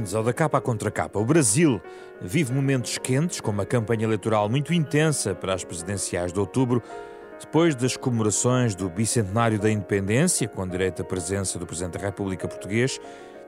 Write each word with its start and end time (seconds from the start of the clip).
Bem-vindos 0.00 0.14
ao 0.14 0.24
Da 0.24 0.32
Capa 0.32 0.58
Contra 0.62 0.90
Capa. 0.90 1.18
O 1.18 1.26
Brasil 1.26 1.78
vive 2.22 2.54
momentos 2.54 2.96
quentes, 2.96 3.38
com 3.38 3.50
uma 3.50 3.66
campanha 3.66 4.04
eleitoral 4.04 4.48
muito 4.48 4.72
intensa 4.72 5.34
para 5.34 5.52
as 5.52 5.62
presidenciais 5.62 6.32
de 6.32 6.40
outubro, 6.40 6.82
depois 7.38 7.74
das 7.74 7.98
comemorações 7.98 8.74
do 8.74 8.88
bicentenário 8.88 9.58
da 9.58 9.70
independência, 9.70 10.48
com 10.48 10.66
direito 10.66 11.02
à 11.02 11.04
presença 11.04 11.58
do 11.58 11.66
Presidente 11.66 11.98
da 11.98 12.06
República 12.06 12.48
Português, 12.48 12.98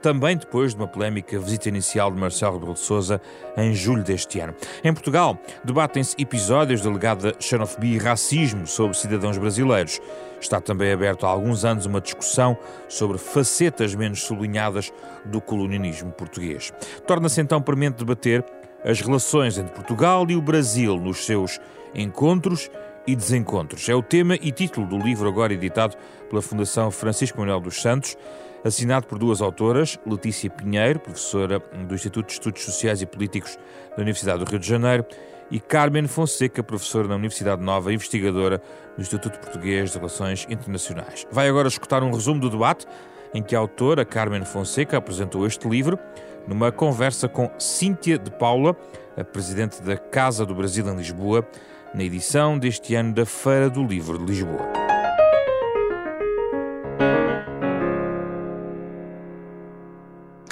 também 0.02 0.36
depois 0.36 0.74
de 0.74 0.80
uma 0.80 0.88
polémica 0.88 1.38
visita 1.38 1.68
inicial 1.68 2.10
de 2.10 2.18
Marcelo 2.18 2.54
Rebelo 2.54 2.74
de 2.74 2.80
Sousa 2.80 3.20
em 3.56 3.72
julho 3.72 4.02
deste 4.02 4.40
ano. 4.40 4.54
Em 4.82 4.92
Portugal, 4.92 5.38
debatem-se 5.64 6.16
episódios 6.20 6.82
de 6.82 6.88
alegada 6.88 7.34
xenofobia 7.38 7.96
e 7.96 7.98
racismo 7.98 8.66
sobre 8.66 8.96
cidadãos 8.96 9.38
brasileiros. 9.38 10.00
Está 10.40 10.60
também 10.60 10.92
aberto 10.92 11.24
há 11.24 11.28
alguns 11.28 11.64
anos 11.64 11.86
uma 11.86 12.00
discussão 12.00 12.58
sobre 12.88 13.16
facetas 13.16 13.94
menos 13.94 14.22
sublinhadas 14.24 14.92
do 15.24 15.40
colonialismo 15.40 16.10
português. 16.10 16.72
Torna-se 17.06 17.40
então 17.40 17.62
premente 17.62 17.98
debater 17.98 18.44
as 18.84 19.00
relações 19.00 19.56
entre 19.56 19.72
Portugal 19.72 20.26
e 20.28 20.34
o 20.34 20.42
Brasil 20.42 20.98
nos 20.98 21.24
seus 21.24 21.60
encontros 21.94 22.68
e 23.06 23.14
desencontros. 23.14 23.88
É 23.88 23.94
o 23.94 24.02
tema 24.02 24.34
e 24.34 24.50
título 24.50 24.86
do 24.86 24.98
livro 24.98 25.28
agora 25.28 25.52
editado 25.52 25.96
pela 26.28 26.42
Fundação 26.42 26.90
Francisco 26.90 27.38
Manuel 27.38 27.60
dos 27.60 27.80
Santos, 27.80 28.16
assinado 28.64 29.06
por 29.06 29.18
duas 29.18 29.40
autoras, 29.40 29.98
Letícia 30.06 30.50
Pinheiro, 30.50 31.00
professora 31.00 31.58
do 31.58 31.94
Instituto 31.94 32.26
de 32.26 32.32
Estudos 32.32 32.62
Sociais 32.62 33.02
e 33.02 33.06
Políticos 33.06 33.58
da 33.96 34.02
Universidade 34.02 34.44
do 34.44 34.50
Rio 34.50 34.58
de 34.58 34.66
Janeiro, 34.66 35.04
e 35.50 35.60
Carmen 35.60 36.06
Fonseca, 36.06 36.62
professora 36.62 37.06
na 37.06 37.14
Universidade 37.14 37.62
Nova, 37.62 37.92
investigadora 37.92 38.62
do 38.96 39.02
Instituto 39.02 39.38
Português 39.38 39.90
de 39.90 39.98
Relações 39.98 40.46
Internacionais. 40.48 41.26
Vai 41.30 41.48
agora 41.48 41.68
escutar 41.68 42.02
um 42.02 42.10
resumo 42.10 42.40
do 42.40 42.48
debate 42.48 42.86
em 43.34 43.42
que 43.42 43.54
a 43.54 43.58
autora 43.58 44.04
Carmen 44.04 44.44
Fonseca 44.44 44.96
apresentou 44.96 45.46
este 45.46 45.68
livro 45.68 45.98
numa 46.46 46.72
conversa 46.72 47.28
com 47.28 47.50
Cíntia 47.58 48.18
de 48.18 48.30
Paula, 48.30 48.76
a 49.16 49.22
presidente 49.22 49.82
da 49.82 49.96
Casa 49.96 50.46
do 50.46 50.54
Brasil 50.54 50.86
em 50.88 50.96
Lisboa, 50.96 51.46
na 51.94 52.02
edição 52.02 52.58
deste 52.58 52.94
ano 52.94 53.12
da 53.12 53.26
Feira 53.26 53.68
do 53.68 53.84
Livro 53.84 54.18
de 54.18 54.24
Lisboa. 54.24 54.91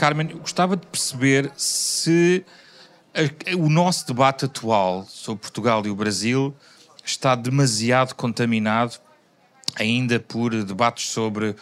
Carmen, 0.01 0.29
gostava 0.29 0.79
de 0.79 0.87
perceber 0.87 1.53
se 1.59 2.43
o 3.59 3.69
nosso 3.69 4.07
debate 4.07 4.47
atual 4.47 5.05
sobre 5.07 5.43
Portugal 5.43 5.85
e 5.85 5.91
o 5.91 5.95
Brasil 5.95 6.57
está 7.05 7.35
demasiado 7.35 8.15
contaminado 8.15 8.97
ainda 9.77 10.19
por 10.19 10.55
debates 10.65 11.11
sobre 11.11 11.55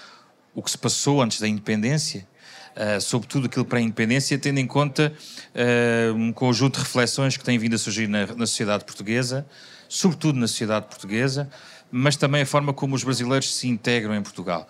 o 0.55 0.63
que 0.63 0.71
se 0.71 0.79
passou 0.79 1.21
antes 1.21 1.41
da 1.41 1.49
independência, 1.49 2.29
uh, 2.77 3.45
aquilo 3.45 3.65
para 3.65 3.81
a 3.81 3.83
independência, 3.83 4.39
tendo 4.39 4.59
em 4.61 4.69
conta 4.69 5.13
uh, 5.53 6.15
um 6.15 6.33
conjunto 6.33 6.77
de 6.77 6.85
reflexões 6.85 7.37
que 7.37 7.43
têm 7.43 7.59
vindo 7.59 7.75
a 7.75 7.79
surgir 7.79 8.07
na, 8.07 8.25
na 8.25 8.47
sociedade 8.47 8.85
portuguesa, 8.85 9.45
sobretudo 9.89 10.39
na 10.39 10.47
sociedade 10.47 10.87
portuguesa, 10.87 11.51
mas 11.91 12.15
também 12.15 12.43
a 12.43 12.47
forma 12.47 12.73
como 12.73 12.95
os 12.95 13.03
brasileiros 13.03 13.53
se 13.53 13.67
integram 13.67 14.15
em 14.15 14.23
Portugal 14.23 14.69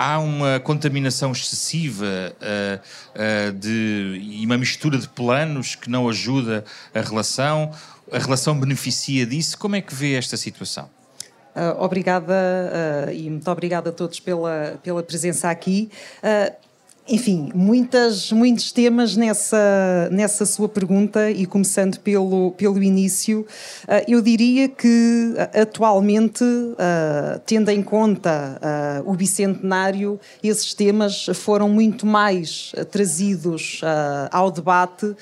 há 0.00 0.18
uma 0.18 0.58
contaminação 0.58 1.30
excessiva 1.32 2.06
uh, 2.06 2.80
uh, 3.50 3.52
de, 3.52 4.18
e 4.18 4.46
uma 4.46 4.56
mistura 4.56 4.96
de 4.96 5.06
planos 5.06 5.74
que 5.74 5.90
não 5.90 6.08
ajuda 6.08 6.64
a 6.94 7.00
relação. 7.02 7.70
A 8.10 8.18
relação 8.18 8.58
beneficia 8.58 9.26
disso. 9.26 9.58
Como 9.58 9.76
é 9.76 9.82
que 9.82 9.94
vê 9.94 10.14
esta 10.14 10.38
situação? 10.38 10.88
Uh, 11.54 11.82
obrigada 11.82 12.32
e 13.12 13.28
muito 13.28 13.50
obrigada 13.50 13.90
a 13.90 13.92
todos 13.92 14.18
pela, 14.20 14.78
pela 14.82 15.02
presença 15.02 15.50
aqui 15.50 15.90
enfim, 17.08 17.50
muitas, 17.54 18.30
muitos 18.30 18.70
temas 18.70 19.16
nessa, 19.16 20.08
nessa 20.12 20.46
sua 20.46 20.68
pergunta 20.68 21.30
e 21.30 21.44
começando 21.44 21.98
pelo, 21.98 22.52
pelo 22.52 22.80
início, 22.80 23.40
uh, 23.40 24.04
eu 24.06 24.22
diria 24.22 24.68
que 24.68 25.34
uh, 25.34 25.60
atualmente, 25.60 26.44
uh, 26.44 27.40
tendo 27.44 27.70
em 27.70 27.82
conta 27.82 28.60
o 29.04 29.14
bicentenário, 29.14 30.20
esses 30.42 30.74
temas 30.74 31.26
foram 31.34 31.68
muito 31.68 32.06
mais 32.06 32.72
trazidos 32.90 33.80
ao 34.30 34.50
debate 34.50 35.14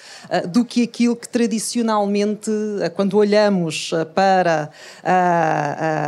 do 0.50 0.64
que 0.64 0.82
aquilo 0.82 1.16
que 1.16 1.28
tradicionalmente, 1.28 2.50
quando 2.94 3.16
olhamos 3.16 3.92
para 4.14 4.70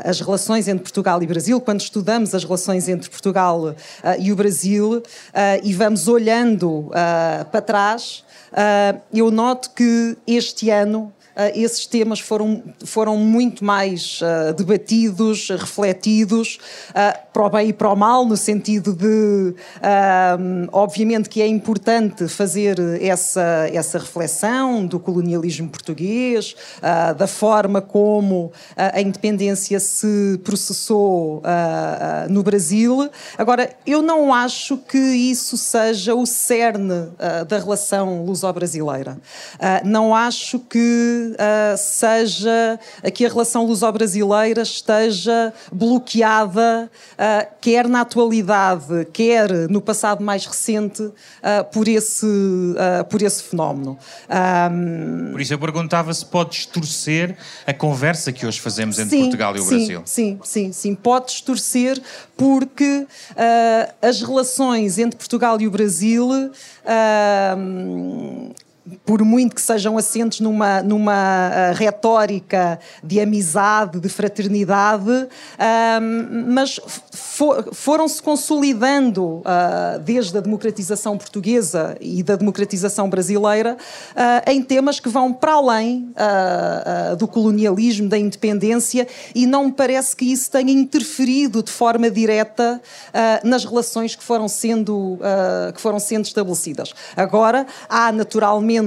as 0.04 0.20
relações 0.20 0.68
entre 0.68 0.82
Portugal 0.82 1.22
e 1.22 1.26
Brasil, 1.26 1.60
quando 1.60 1.80
estudamos 1.80 2.34
as 2.34 2.44
relações 2.44 2.88
entre 2.88 3.08
Portugal 3.08 3.74
e 4.18 4.32
o 4.32 4.36
Brasil, 4.36 5.02
e 5.62 5.72
vamos 5.72 6.08
olhando 6.08 6.68
uh, 6.68 7.44
para 7.50 7.60
trás, 7.60 8.24
uh, 8.52 9.00
eu 9.12 9.30
noto 9.30 9.70
que 9.70 10.16
este 10.26 10.70
ano 10.70 11.12
esses 11.54 11.86
temas 11.86 12.20
foram, 12.20 12.62
foram 12.84 13.16
muito 13.16 13.64
mais 13.64 14.20
uh, 14.20 14.52
debatidos, 14.52 15.48
refletidos, 15.48 16.58
uh, 16.90 17.30
para 17.32 17.46
o 17.46 17.50
bem 17.50 17.68
e 17.68 17.72
para 17.72 17.90
o 17.90 17.96
mal, 17.96 18.24
no 18.26 18.36
sentido 18.36 18.92
de, 18.92 19.54
obviamente, 20.72 21.28
que 21.28 21.40
é 21.40 21.46
importante 21.46 22.26
fazer 22.26 22.76
essa, 23.00 23.68
essa 23.72 23.98
reflexão 23.98 24.84
do 24.84 24.98
colonialismo 24.98 25.68
português, 25.68 26.56
da 27.16 27.26
forma 27.28 27.80
como 27.80 28.52
a 28.76 29.00
independência 29.00 29.78
se 29.78 30.40
processou 30.42 31.40
no 32.28 32.42
Brasil. 32.42 33.08
Agora, 33.38 33.70
eu 33.86 34.02
não 34.02 34.34
acho 34.34 34.76
que 34.76 34.98
isso 34.98 35.56
seja 35.56 36.14
o 36.14 36.26
cerne 36.26 37.10
da 37.46 37.58
relação 37.58 38.24
luso-brasileira. 38.24 39.18
não 39.84 40.14
acho 40.14 40.58
que 40.58 41.29
uh, 41.32 41.76
seja 41.76 42.78
que 43.14 43.24
a 43.24 43.28
relação 43.28 43.64
luso-brasileira 43.66 44.62
esteja 44.62 45.52
bloqueada, 45.72 46.90
uh, 47.14 47.54
quer 47.60 47.88
na 47.88 48.02
atualidade, 48.02 49.06
quer 49.12 49.50
no 49.68 49.80
passado 49.80 50.22
mais 50.22 50.46
recente, 50.46 51.02
uh, 51.02 51.12
por, 51.72 51.88
esse, 51.88 52.26
por 53.08 53.22
esse 53.22 53.42
fenómeno. 53.42 53.98
Um... 54.28 55.32
Por 55.32 55.40
isso 55.40 55.54
eu 55.54 55.58
perguntava 55.58 56.12
se 56.12 56.24
pode 56.24 56.50
distorcer 56.50 57.36
a 57.66 57.72
conversa 57.72 58.32
que 58.32 58.46
hoje 58.46 58.60
fazemos 58.60 58.98
entre 58.98 59.16
sim, 59.16 59.22
Portugal 59.22 59.56
e 59.56 59.60
o 59.60 59.62
sim, 59.62 59.76
Brasil. 59.76 60.02
Sim, 60.04 60.40
sim, 60.42 60.72
sim, 60.72 60.94
pode 60.94 61.26
distorcer 61.26 62.00
porque 62.36 63.06
as 64.00 64.22
relações 64.22 64.98
entre 64.98 65.16
Portugal 65.16 65.60
e 65.60 65.66
o 65.66 65.70
Brasil 65.70 66.50
por 69.04 69.22
muito 69.24 69.54
que 69.54 69.60
sejam 69.60 69.96
assentes 69.96 70.40
numa, 70.40 70.82
numa 70.82 71.50
uh, 71.50 71.74
retórica 71.74 72.78
de 73.02 73.20
amizade, 73.20 74.00
de 74.00 74.08
fraternidade, 74.08 75.10
uh, 75.10 75.28
mas 76.46 76.80
for, 77.12 77.68
foram-se 77.72 78.22
consolidando 78.22 79.24
uh, 79.24 79.98
desde 80.04 80.36
a 80.36 80.40
democratização 80.40 81.16
portuguesa 81.16 81.96
e 82.00 82.22
da 82.22 82.36
democratização 82.36 83.08
brasileira 83.08 83.76
ah, 84.14 84.42
em 84.46 84.62
temas 84.62 85.00
que 85.00 85.08
vão 85.08 85.32
para 85.32 85.52
além 85.52 86.12
do 87.18 87.26
colonialismo, 87.26 88.08
da 88.08 88.18
independência, 88.18 89.06
e 89.34 89.46
não 89.46 89.66
me 89.66 89.72
parece 89.72 90.14
que 90.14 90.30
isso 90.30 90.50
tenha 90.50 90.72
interferido 90.72 91.62
de 91.62 91.70
forma 91.70 92.10
direta 92.10 92.80
nas 93.42 93.64
relações 93.64 94.14
que 94.14 94.22
foram 94.22 94.48
sendo, 94.48 95.18
que 95.74 95.80
foram 95.80 95.98
sendo 95.98 96.24
estabelecidas. 96.24 96.92
Agora, 97.16 97.66
há 97.88 98.12
naturalmente 98.12 98.79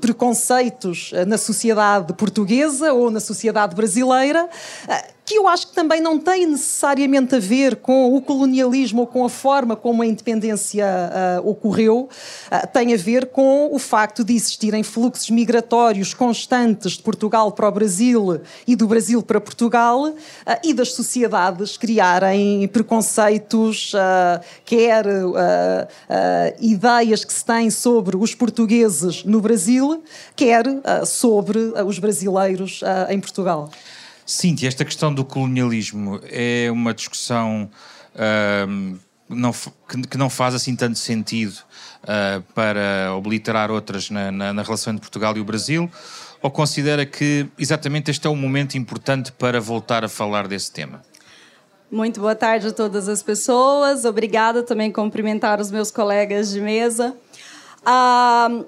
preconceitos 0.00 1.10
eh, 1.12 1.24
na 1.24 1.38
sociedade 1.38 2.12
portuguesa 2.12 2.92
ou 2.92 3.10
na 3.10 3.20
sociedade 3.20 3.74
brasileira 3.74 4.48
eh, 4.86 5.11
que 5.24 5.38
eu 5.38 5.46
acho 5.46 5.68
que 5.68 5.74
também 5.74 6.00
não 6.00 6.18
tem 6.18 6.46
necessariamente 6.46 7.36
a 7.36 7.38
ver 7.38 7.76
com 7.76 8.14
o 8.14 8.20
colonialismo 8.20 9.02
ou 9.02 9.06
com 9.06 9.24
a 9.24 9.28
forma 9.28 9.76
como 9.76 10.02
a 10.02 10.06
independência 10.06 10.84
uh, 10.84 11.48
ocorreu, 11.48 12.08
uh, 12.50 12.66
tem 12.72 12.92
a 12.92 12.96
ver 12.96 13.26
com 13.26 13.72
o 13.72 13.78
facto 13.78 14.24
de 14.24 14.34
existirem 14.34 14.82
fluxos 14.82 15.30
migratórios 15.30 16.12
constantes 16.12 16.92
de 16.92 17.02
Portugal 17.02 17.52
para 17.52 17.68
o 17.68 17.70
Brasil 17.70 18.40
e 18.66 18.74
do 18.74 18.88
Brasil 18.88 19.22
para 19.22 19.40
Portugal 19.40 20.08
uh, 20.08 20.14
e 20.64 20.74
das 20.74 20.92
sociedades 20.92 21.76
criarem 21.76 22.66
preconceitos, 22.68 23.92
quer 24.64 25.04
ideias 26.60 27.24
que 27.24 27.32
se 27.32 27.44
têm 27.44 27.70
sobre 27.70 28.16
os 28.16 28.34
portugueses 28.34 29.24
no 29.24 29.40
Brasil, 29.40 30.02
quer 30.34 30.64
sobre 31.04 31.58
os 31.84 31.98
brasileiros 31.98 32.80
em 33.08 33.20
Portugal. 33.20 33.70
Cíntia, 34.24 34.68
esta 34.68 34.84
questão 34.84 35.12
do 35.12 35.24
colonialismo 35.24 36.20
é 36.24 36.70
uma 36.70 36.94
discussão 36.94 37.70
não, 39.28 39.52
que, 39.52 40.02
que, 40.10 40.18
não 40.18 40.28
faz 40.28 40.54
assim 40.54 40.76
tanto 40.76 40.98
sentido 40.98 41.56
uh, 42.02 42.42
para 42.54 43.14
obliterar 43.16 43.70
outras 43.70 44.10
na, 44.10 44.30
na, 44.30 44.52
na 44.52 44.62
relação 44.62 44.92
entre 44.92 45.02
Portugal 45.02 45.36
e 45.36 45.40
o 45.40 45.44
Brasil? 45.44 45.90
Ou 46.40 46.50
considera 46.50 47.06
que 47.06 47.48
exatamente 47.58 48.10
este 48.10 48.26
é 48.26 48.30
um 48.30 48.36
momento 48.36 48.76
importante 48.76 49.32
para 49.32 49.60
voltar 49.60 50.04
a 50.04 50.08
falar 50.08 50.48
desse 50.48 50.72
tema? 50.72 51.02
Muito 51.90 52.20
boa 52.20 52.34
tarde 52.34 52.68
a 52.68 52.72
todas 52.72 53.08
as 53.08 53.22
pessoas. 53.22 54.04
Obrigada 54.04 54.62
também 54.62 54.90
cumprimentar 54.90 55.60
os 55.60 55.70
meus 55.70 55.90
colegas 55.90 56.50
de 56.50 56.60
mesa. 56.60 57.14
Uh, 57.82 58.64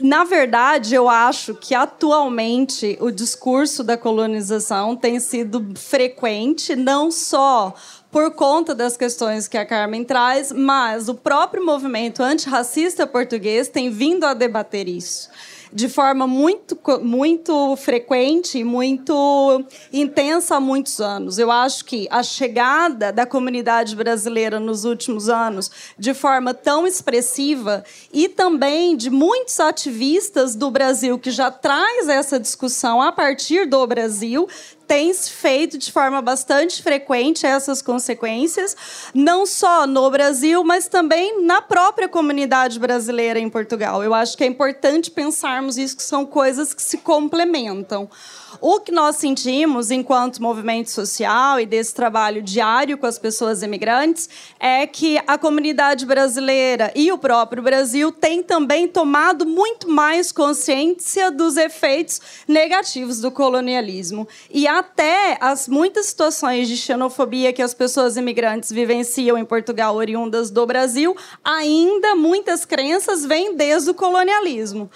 na 0.00 0.22
verdade, 0.22 0.94
eu 0.94 1.08
acho 1.08 1.54
que 1.54 1.74
atualmente 1.74 2.96
o 3.00 3.10
discurso 3.10 3.82
da 3.82 3.96
colonização 3.96 4.94
tem 4.94 5.18
sido 5.18 5.72
frequente, 5.74 6.76
não 6.76 7.10
só 7.10 7.74
por 8.10 8.30
conta 8.30 8.74
das 8.74 8.96
questões 8.96 9.48
que 9.48 9.58
a 9.58 9.66
Carmen 9.66 10.04
traz, 10.04 10.52
mas 10.52 11.08
o 11.08 11.14
próprio 11.14 11.64
movimento 11.64 12.22
antirracista 12.22 13.06
português 13.06 13.68
tem 13.68 13.90
vindo 13.90 14.24
a 14.24 14.34
debater 14.34 14.88
isso 14.88 15.28
de 15.72 15.88
forma 15.88 16.26
muito, 16.26 16.78
muito 17.02 17.76
frequente 17.76 18.58
e 18.58 18.64
muito 18.64 19.64
intensa 19.92 20.56
há 20.56 20.60
muitos 20.60 21.00
anos. 21.00 21.38
Eu 21.38 21.50
acho 21.50 21.84
que 21.84 22.08
a 22.10 22.22
chegada 22.22 23.12
da 23.12 23.26
comunidade 23.26 23.94
brasileira 23.94 24.58
nos 24.58 24.84
últimos 24.84 25.28
anos, 25.28 25.70
de 25.98 26.14
forma 26.14 26.54
tão 26.54 26.86
expressiva, 26.86 27.84
e 28.12 28.28
também 28.28 28.96
de 28.96 29.10
muitos 29.10 29.60
ativistas 29.60 30.54
do 30.54 30.70
Brasil 30.70 31.18
que 31.18 31.30
já 31.30 31.50
traz 31.50 32.08
essa 32.08 32.38
discussão 32.38 33.00
a 33.02 33.12
partir 33.12 33.66
do 33.66 33.86
Brasil, 33.86 34.48
tem 34.88 35.12
se 35.12 35.30
feito 35.30 35.76
de 35.76 35.92
forma 35.92 36.22
bastante 36.22 36.82
frequente 36.82 37.46
essas 37.46 37.82
consequências, 37.82 38.74
não 39.14 39.44
só 39.44 39.86
no 39.86 40.10
Brasil, 40.10 40.64
mas 40.64 40.88
também 40.88 41.44
na 41.44 41.60
própria 41.60 42.08
comunidade 42.08 42.78
brasileira 42.80 43.38
em 43.38 43.50
Portugal. 43.50 44.02
Eu 44.02 44.14
acho 44.14 44.36
que 44.36 44.42
é 44.42 44.46
importante 44.46 45.10
pensarmos 45.10 45.76
isso, 45.76 45.94
que 45.94 46.02
são 46.02 46.24
coisas 46.24 46.72
que 46.72 46.82
se 46.82 46.96
complementam. 46.98 48.08
O 48.60 48.80
que 48.80 48.90
nós 48.90 49.16
sentimos 49.16 49.90
enquanto 49.90 50.42
movimento 50.42 50.90
social 50.90 51.60
e 51.60 51.66
desse 51.66 51.94
trabalho 51.94 52.42
diário 52.42 52.96
com 52.96 53.06
as 53.06 53.18
pessoas 53.18 53.62
imigrantes 53.62 54.28
é 54.58 54.86
que 54.86 55.20
a 55.26 55.36
comunidade 55.36 56.06
brasileira 56.06 56.90
e 56.94 57.12
o 57.12 57.18
próprio 57.18 57.62
Brasil 57.62 58.10
têm 58.10 58.42
também 58.42 58.88
tomado 58.88 59.44
muito 59.44 59.88
mais 59.88 60.32
consciência 60.32 61.30
dos 61.30 61.56
efeitos 61.58 62.20
negativos 62.48 63.20
do 63.20 63.30
colonialismo. 63.30 64.26
E 64.50 64.66
até 64.66 65.36
as 65.40 65.68
muitas 65.68 66.06
situações 66.06 66.68
de 66.68 66.76
xenofobia 66.76 67.52
que 67.52 67.62
as 67.62 67.74
pessoas 67.74 68.16
imigrantes 68.16 68.72
vivenciam 68.72 69.36
em 69.36 69.44
Portugal, 69.44 69.94
oriundas 69.94 70.50
do 70.50 70.64
Brasil, 70.64 71.14
ainda 71.44 72.16
muitas 72.16 72.64
crenças 72.64 73.26
vêm 73.26 73.54
desde 73.54 73.90
o 73.90 73.94
colonialismo. 73.94 74.90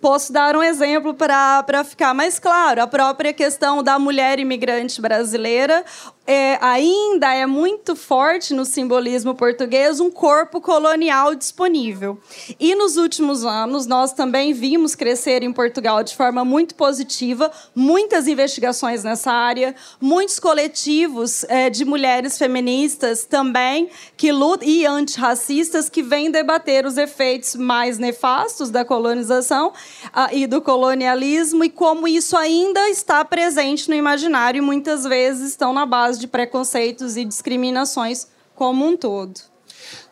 Posso 0.00 0.32
dar 0.32 0.54
um 0.54 0.62
exemplo 0.62 1.14
para 1.14 1.84
ficar 1.84 2.14
mais 2.14 2.38
claro: 2.38 2.82
a 2.82 2.86
própria 2.86 3.32
questão 3.32 3.82
da 3.82 3.98
mulher 3.98 4.38
imigrante 4.38 5.00
brasileira 5.00 5.84
é, 6.26 6.58
ainda 6.60 7.32
é 7.32 7.46
muito 7.46 7.94
forte 7.94 8.52
no 8.52 8.64
simbolismo 8.64 9.34
português 9.34 10.00
um 10.00 10.10
corpo 10.10 10.60
colonial 10.60 11.34
disponível. 11.34 12.18
E 12.58 12.74
nos 12.74 12.96
últimos 12.96 13.44
anos, 13.44 13.86
nós 13.86 14.12
também 14.12 14.52
vimos 14.52 14.94
crescer 14.94 15.42
em 15.42 15.52
Portugal 15.52 16.02
de 16.02 16.16
forma 16.16 16.44
muito 16.44 16.74
positiva 16.74 17.50
muitas 17.74 18.26
investigações 18.26 19.04
nessa 19.04 19.30
área, 19.30 19.74
muitos 20.00 20.40
coletivos 20.40 21.44
é, 21.44 21.70
de 21.70 21.84
mulheres 21.84 22.38
feministas 22.38 23.24
também 23.24 23.88
que 24.16 24.32
lutam, 24.32 24.66
e 24.66 24.86
antirracistas 24.86 25.88
que 25.88 26.02
vêm 26.02 26.30
debater 26.30 26.86
os 26.86 26.96
efeitos 26.96 27.54
mais 27.54 27.98
nefastos 27.98 28.70
da 28.70 28.84
colonização 28.84 29.68
uh, 29.68 30.32
e 30.32 30.46
do 30.46 30.60
colonialismo 30.60 31.62
e 31.64 31.70
como 31.70 32.08
isso 32.08 32.36
ainda 32.36 32.88
está 32.88 33.24
presente 33.24 33.88
no 33.88 33.94
imaginário 33.94 34.58
e 34.58 34.60
muitas 34.60 35.04
vezes 35.04 35.50
estão 35.50 35.72
na 35.72 35.86
base 35.86 36.15
de 36.18 36.26
preconceitos 36.26 37.16
e 37.16 37.24
discriminações 37.24 38.26
como 38.54 38.86
um 38.86 38.96
todo. 38.96 39.40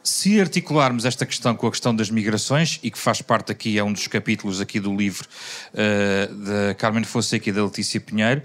Se 0.02 0.38
articularmos 0.40 1.04
esta 1.04 1.24
questão 1.24 1.56
com 1.56 1.66
a 1.66 1.70
questão 1.70 1.96
das 1.96 2.10
migrações, 2.10 2.78
e 2.82 2.90
que 2.90 2.98
faz 2.98 3.22
parte 3.22 3.50
aqui, 3.50 3.78
é 3.78 3.82
um 3.82 3.92
dos 3.92 4.06
capítulos 4.06 4.60
aqui 4.60 4.78
do 4.78 4.94
livro 4.94 5.26
uh, 5.72 6.34
da 6.34 6.74
Carmen 6.74 7.04
Fonseca 7.04 7.48
e 7.48 7.52
da 7.52 7.64
Letícia 7.64 8.00
Pinheiro, 8.00 8.42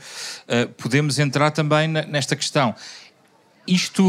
uh, 0.48 0.70
podemos 0.74 1.20
entrar 1.20 1.52
também 1.52 1.88
nesta 1.88 2.36
questão. 2.36 2.74
Isto 3.68 4.04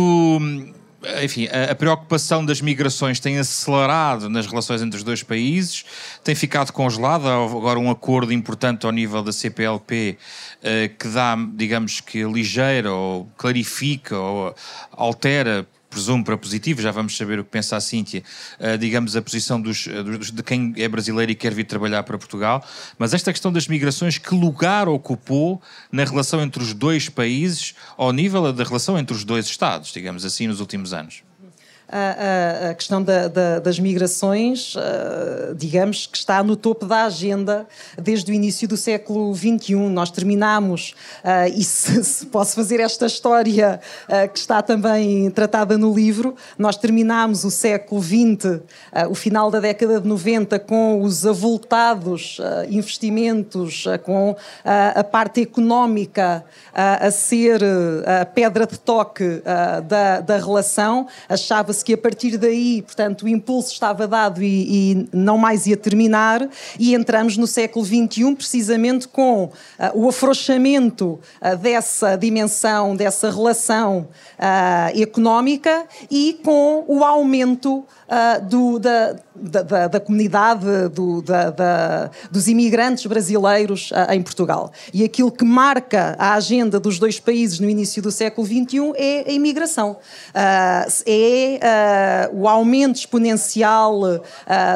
enfim, 1.23 1.49
a, 1.49 1.73
a, 1.73 1.75
preocupação 1.75 2.45
das 2.45 2.61
migrações 2.61 3.19
tem 3.19 3.39
acelerado 3.39 4.29
nas 4.29 4.47
relações 4.47 4.83
entre 4.83 4.99
os 4.99 5.03
dois 5.03 5.23
países, 5.23 5.85
tem 6.23 6.35
ficado 6.35 6.73
congelada. 6.73 7.29
Há 7.29 7.45
agora 7.45 7.79
um 7.79 7.91
acordo 7.91 8.33
importante 8.33 8.87
ao 8.87 8.93
nível 8.93 9.23
da 9.23 9.33
CPLP 9.33 10.19
eh, 10.63 10.89
que 10.89 11.09
dá, 11.09 11.37
digamos 11.55 12.01
que, 12.01 12.25
ligeira 12.25 12.93
ou 12.93 13.27
clarifica 13.37 14.17
ou 14.19 14.55
altera 14.93 15.67
presumo 15.91 16.25
para 16.25 16.39
positivo, 16.39 16.81
já 16.81 16.91
vamos 16.91 17.17
saber 17.17 17.39
o 17.39 17.45
que 17.45 17.51
pensa 17.51 17.77
a 17.77 17.81
Cíntia, 17.81 18.23
uh, 18.59 18.79
digamos, 18.79 19.17
a 19.17 19.21
posição 19.21 19.61
dos, 19.61 19.87
dos, 19.87 20.31
de 20.31 20.43
quem 20.43 20.73
é 20.77 20.89
brasileiro 20.89 21.33
e 21.33 21.35
quer 21.35 21.53
vir 21.53 21.65
trabalhar 21.65 22.03
para 22.05 22.17
Portugal, 22.17 22.65
mas 22.99 23.13
esta 23.13 23.33
questão 23.33 23.53
das 23.53 23.69
migrações, 23.69 24.17
que 24.17 24.35
lugar 24.35 24.89
ocupou 24.89 25.61
na 25.91 26.05
relação 26.05 26.41
entre 26.41 26.63
os 26.63 26.73
dois 26.73 27.09
países, 27.09 27.75
ao 27.97 28.13
nível 28.13 28.53
da 28.53 28.65
relação 28.65 28.99
entre 28.99 29.15
os 29.15 29.25
dois 29.25 29.47
Estados, 29.47 29.93
digamos 29.93 30.25
assim, 30.25 30.47
nos 30.47 30.61
últimos 30.61 30.93
anos? 30.93 31.23
A, 31.91 32.71
a 32.71 32.75
questão 32.75 33.03
da, 33.03 33.27
da, 33.27 33.59
das 33.59 33.79
migrações, 33.79 34.75
digamos, 35.57 36.07
que 36.07 36.17
está 36.17 36.43
no 36.43 36.55
topo 36.55 36.87
da 36.87 37.05
agenda 37.05 37.67
desde 38.01 38.31
o 38.31 38.35
início 38.35 38.69
do 38.69 38.77
século 38.77 39.35
XXI. 39.35 39.75
Nós 39.75 40.11
terminamos, 40.11 40.95
e 41.55 41.65
se, 41.65 42.05
se, 42.05 42.27
posso 42.27 42.55
fazer 42.55 42.81
esta 42.81 43.07
história 43.07 43.81
que 44.33 44.39
está 44.39 44.63
também 44.63 45.31
tratada 45.31 45.77
no 45.77 45.93
livro, 45.93 46.35
nós 46.57 46.77
terminamos 46.77 47.45
o 47.45 47.51
século 47.51 48.01
XX, 48.03 48.61
o 49.09 49.15
final 49.15 49.51
da 49.51 49.59
década 49.59 50.01
de 50.01 50.07
90, 50.07 50.59
com 50.61 51.03
os 51.03 51.27
avultados 51.27 52.39
investimentos, 52.69 53.85
com 54.05 54.37
a 54.65 55.03
parte 55.03 55.41
económica 55.41 56.45
a 56.73 57.11
ser 57.11 57.61
a 58.07 58.25
pedra 58.25 58.67
de 58.67 58.79
toque 58.79 59.43
da, 59.87 60.21
da 60.21 60.37
relação. 60.37 61.07
Achava-se 61.29 61.80
que 61.83 61.95
a 61.95 61.99
partir 61.99 62.37
daí, 62.37 62.83
portanto, 62.83 63.23
o 63.23 63.29
impulso 63.29 63.73
estava 63.73 64.07
dado 64.07 64.43
e, 64.43 64.93
e 64.93 65.09
não 65.13 65.39
mais 65.39 65.67
ia 65.67 65.77
terminar, 65.77 66.49
e 66.79 66.95
entramos 66.95 67.37
no 67.37 67.47
século 67.47 67.85
XXI 67.85 68.35
precisamente 68.35 69.09
com 69.09 69.45
uh, 69.45 69.51
o 69.95 70.09
afrouxamento 70.09 71.21
uh, 71.41 71.57
dessa 71.57 72.17
dimensão, 72.17 72.97
dessa 72.97 73.31
relação 73.31 74.09
uh, 74.39 75.01
económica 75.01 75.85
e 76.11 76.39
com 76.45 76.85
o 76.87 77.05
aumento 77.05 77.85
do, 78.49 78.81
da, 78.81 79.15
da, 79.37 79.87
da, 79.87 80.01
comunidade 80.01 80.89
do, 80.93 81.23
da, 81.23 82.11
dos 82.29 82.49
imigrantes 82.49 83.07
brasileiros 83.07 83.93
em 84.11 84.21
Portugal. 84.21 84.73
E 84.93 85.05
aquilo 85.05 85.31
que 85.31 85.45
marca 85.45 86.17
a 86.19 86.35
agenda 86.35 86.81
dos 86.81 86.99
dois 86.99 87.21
países 87.21 87.61
no 87.61 87.71
início 87.71 88.03
do 88.03 88.11
século 88.11 88.45
XXI 88.45 88.93
é 88.97 89.25
a 89.29 89.33
imigração. 89.33 89.99
é 91.07 91.61
uh, 91.71 92.37
o 92.41 92.49
aumento 92.49 92.97
exponencial 92.97 94.01
uh, 94.01 94.21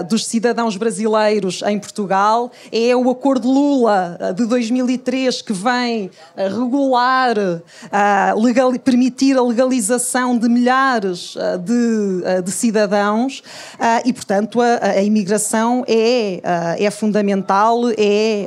dos 0.09 0.27
cidadãos 0.27 0.77
brasileiros 0.77 1.63
em 1.63 1.79
Portugal, 1.79 2.51
é 2.73 2.95
o 2.95 3.11
Acordo 3.11 3.51
Lula 3.51 4.19
de 4.37 4.47
2003 4.47 5.43
que 5.43 5.53
vem 5.53 6.11
regular, 6.37 7.37
legal, 8.37 8.73
permitir 8.79 9.37
a 9.37 9.43
legalização 9.43 10.37
de 10.39 10.49
milhares 10.49 11.35
de, 11.63 12.43
de 12.43 12.51
cidadãos. 12.51 13.43
E, 14.05 14.13
portanto, 14.13 14.61
a, 14.61 14.79
a 14.83 15.03
imigração 15.03 15.85
é, 15.87 16.41
é 16.79 16.91
fundamental, 16.91 17.81
é 17.97 18.47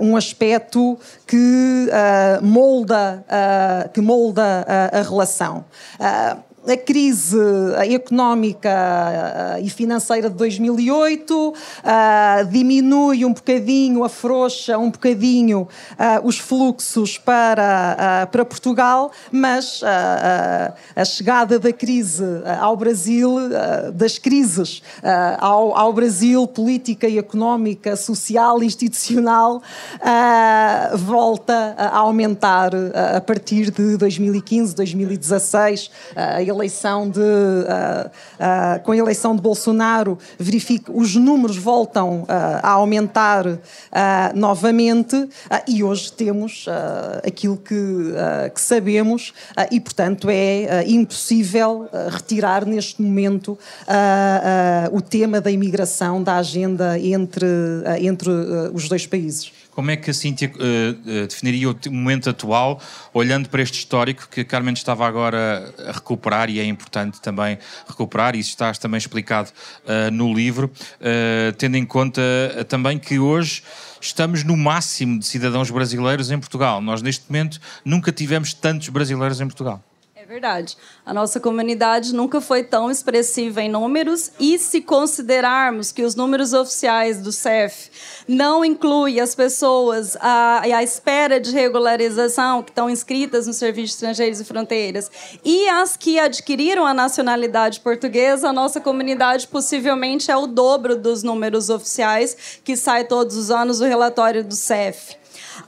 um 0.00 0.16
aspecto 0.16 0.98
que 1.26 1.88
molda, 2.42 3.24
que 3.92 4.00
molda 4.00 4.66
a 4.92 5.02
relação 5.02 5.64
a 6.68 6.76
crise 6.76 7.38
económica 7.92 8.70
e 9.62 9.70
financeira 9.70 10.28
de 10.28 10.36
2008 10.36 11.54
diminui 12.50 13.24
um 13.24 13.32
bocadinho, 13.32 14.02
afrouxa 14.02 14.76
um 14.76 14.90
bocadinho 14.90 15.68
os 16.24 16.38
fluxos 16.38 17.18
para, 17.18 18.28
para 18.30 18.44
Portugal, 18.44 19.12
mas 19.30 19.80
a 19.84 21.04
chegada 21.04 21.58
da 21.58 21.72
crise 21.72 22.24
ao 22.60 22.76
Brasil, 22.76 23.36
das 23.94 24.18
crises 24.18 24.82
ao, 25.38 25.76
ao 25.76 25.92
Brasil, 25.92 26.46
política 26.46 27.06
e 27.06 27.18
económica, 27.18 27.96
social, 27.96 28.62
institucional, 28.62 29.62
volta 30.94 31.74
a 31.76 31.98
aumentar 31.98 32.72
a 33.16 33.20
partir 33.20 33.70
de 33.70 33.96
2015, 33.96 34.74
2016. 34.74 35.90
Ele 36.56 36.66
eleição 36.66 37.08
de, 37.08 37.20
com 38.82 38.92
a 38.92 38.96
eleição 38.96 39.36
de 39.36 39.42
Bolsonaro, 39.42 40.18
verifique, 40.38 40.90
os 40.92 41.14
números 41.14 41.56
voltam 41.56 42.24
a 42.28 42.70
aumentar 42.70 43.44
novamente 44.34 45.28
e 45.68 45.82
hoje 45.82 46.12
temos 46.12 46.66
aquilo 47.26 47.56
que, 47.56 47.74
que 48.54 48.60
sabemos 48.60 49.32
e, 49.70 49.80
portanto, 49.80 50.28
é 50.30 50.84
impossível 50.88 51.88
retirar 52.10 52.66
neste 52.66 53.00
momento 53.00 53.58
o 54.92 55.00
tema 55.00 55.40
da 55.40 55.50
imigração 55.50 56.22
da 56.22 56.36
agenda 56.36 56.98
entre, 56.98 57.46
entre 58.00 58.30
os 58.72 58.88
dois 58.88 59.06
países. 59.06 59.52
Como 59.76 59.90
é 59.90 59.96
que 59.96 60.10
a 60.10 60.14
Cíntia 60.14 60.50
uh, 60.54 61.26
definiria 61.26 61.68
o 61.68 61.76
momento 61.90 62.30
atual, 62.30 62.80
olhando 63.12 63.50
para 63.50 63.60
este 63.60 63.78
histórico 63.78 64.26
que 64.26 64.40
a 64.40 64.44
Carmen 64.44 64.72
estava 64.72 65.06
agora 65.06 65.70
a 65.86 65.92
recuperar 65.92 66.48
e 66.48 66.58
é 66.58 66.64
importante 66.64 67.20
também 67.20 67.58
recuperar, 67.86 68.34
e 68.34 68.38
isso 68.38 68.48
está 68.48 68.72
também 68.72 68.96
explicado 68.96 69.50
uh, 69.84 70.10
no 70.10 70.32
livro, 70.32 70.72
uh, 70.72 71.52
tendo 71.58 71.76
em 71.76 71.84
conta 71.84 72.22
também 72.70 72.98
que 72.98 73.18
hoje 73.18 73.62
estamos 74.00 74.42
no 74.42 74.56
máximo 74.56 75.18
de 75.18 75.26
cidadãos 75.26 75.70
brasileiros 75.70 76.30
em 76.30 76.38
Portugal. 76.38 76.80
Nós, 76.80 77.02
neste 77.02 77.30
momento, 77.30 77.60
nunca 77.84 78.10
tivemos 78.10 78.54
tantos 78.54 78.88
brasileiros 78.88 79.42
em 79.42 79.46
Portugal. 79.46 79.84
É 80.28 80.32
verdade. 80.32 80.76
A 81.04 81.14
nossa 81.14 81.38
comunidade 81.38 82.12
nunca 82.12 82.40
foi 82.40 82.64
tão 82.64 82.90
expressiva 82.90 83.62
em 83.62 83.68
números 83.68 84.32
e 84.40 84.58
se 84.58 84.80
considerarmos 84.80 85.92
que 85.92 86.02
os 86.02 86.16
números 86.16 86.52
oficiais 86.52 87.22
do 87.22 87.30
CEF 87.30 87.92
não 88.26 88.64
incluem 88.64 89.20
as 89.20 89.36
pessoas 89.36 90.16
à, 90.16 90.62
à 90.62 90.82
espera 90.82 91.38
de 91.38 91.52
regularização 91.52 92.60
que 92.60 92.72
estão 92.72 92.90
inscritas 92.90 93.46
no 93.46 93.52
Serviço 93.52 93.86
de 93.86 93.92
Estrangeiros 93.92 94.40
e 94.40 94.44
Fronteiras 94.44 95.08
e 95.44 95.68
as 95.68 95.96
que 95.96 96.18
adquiriram 96.18 96.84
a 96.84 96.92
nacionalidade 96.92 97.78
portuguesa, 97.78 98.48
a 98.48 98.52
nossa 98.52 98.80
comunidade 98.80 99.46
possivelmente 99.46 100.28
é 100.28 100.36
o 100.36 100.48
dobro 100.48 100.96
dos 100.96 101.22
números 101.22 101.70
oficiais 101.70 102.58
que 102.64 102.76
sai 102.76 103.04
todos 103.04 103.36
os 103.36 103.52
anos 103.52 103.80
o 103.80 103.84
relatório 103.84 104.42
do 104.42 104.56
CEF. 104.56 105.14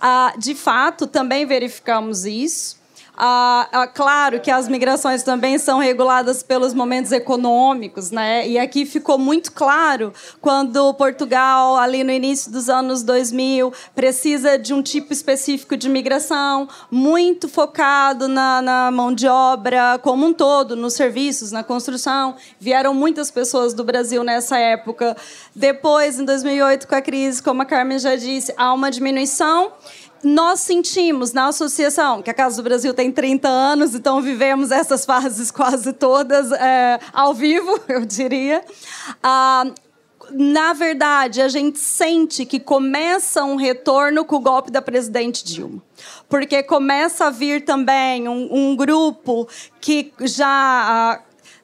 Ah, 0.00 0.34
de 0.36 0.56
fato, 0.56 1.06
também 1.06 1.46
verificamos 1.46 2.24
isso. 2.24 2.77
Ah, 3.20 3.68
ah, 3.72 3.86
claro 3.88 4.38
que 4.38 4.48
as 4.48 4.68
migrações 4.68 5.24
também 5.24 5.58
são 5.58 5.80
reguladas 5.80 6.40
pelos 6.40 6.72
momentos 6.72 7.10
econômicos, 7.10 8.12
né? 8.12 8.46
E 8.46 8.56
aqui 8.56 8.86
ficou 8.86 9.18
muito 9.18 9.50
claro 9.50 10.12
quando 10.40 10.94
Portugal, 10.94 11.76
ali 11.76 12.04
no 12.04 12.12
início 12.12 12.52
dos 12.52 12.68
anos 12.68 13.02
2000, 13.02 13.72
precisa 13.92 14.56
de 14.56 14.72
um 14.72 14.80
tipo 14.80 15.12
específico 15.12 15.76
de 15.76 15.88
migração, 15.88 16.68
muito 16.92 17.48
focado 17.48 18.28
na, 18.28 18.62
na 18.62 18.90
mão 18.92 19.12
de 19.12 19.26
obra 19.26 19.98
como 20.00 20.24
um 20.24 20.32
todo, 20.32 20.76
nos 20.76 20.94
serviços, 20.94 21.50
na 21.50 21.64
construção. 21.64 22.36
Vieram 22.60 22.94
muitas 22.94 23.32
pessoas 23.32 23.74
do 23.74 23.82
Brasil 23.82 24.22
nessa 24.22 24.58
época. 24.58 25.16
Depois, 25.52 26.20
em 26.20 26.24
2008, 26.24 26.86
com 26.86 26.94
a 26.94 27.02
crise, 27.02 27.42
como 27.42 27.62
a 27.62 27.64
Carmen 27.64 27.98
já 27.98 28.14
disse, 28.14 28.54
há 28.56 28.72
uma 28.72 28.92
diminuição 28.92 29.72
nós 30.22 30.60
sentimos 30.60 31.32
na 31.32 31.46
associação, 31.48 32.22
que 32.22 32.30
a 32.30 32.34
Casa 32.34 32.56
do 32.56 32.62
Brasil 32.62 32.92
tem 32.92 33.10
30 33.10 33.48
anos, 33.48 33.94
então 33.94 34.20
vivemos 34.20 34.70
essas 34.70 35.04
fases 35.04 35.50
quase 35.50 35.92
todas 35.92 36.52
é, 36.52 36.98
ao 37.12 37.34
vivo, 37.34 37.80
eu 37.88 38.04
diria. 38.04 38.64
Ah, 39.22 39.64
na 40.30 40.72
verdade, 40.72 41.40
a 41.40 41.48
gente 41.48 41.78
sente 41.78 42.44
que 42.44 42.60
começa 42.60 43.44
um 43.44 43.56
retorno 43.56 44.24
com 44.24 44.36
o 44.36 44.40
golpe 44.40 44.70
da 44.70 44.82
presidente 44.82 45.44
Dilma. 45.44 45.82
Porque 46.28 46.62
começa 46.62 47.26
a 47.26 47.30
vir 47.30 47.64
também 47.64 48.28
um, 48.28 48.48
um 48.52 48.76
grupo 48.76 49.48
que 49.80 50.12
já 50.20 50.46
ah, 50.46 51.20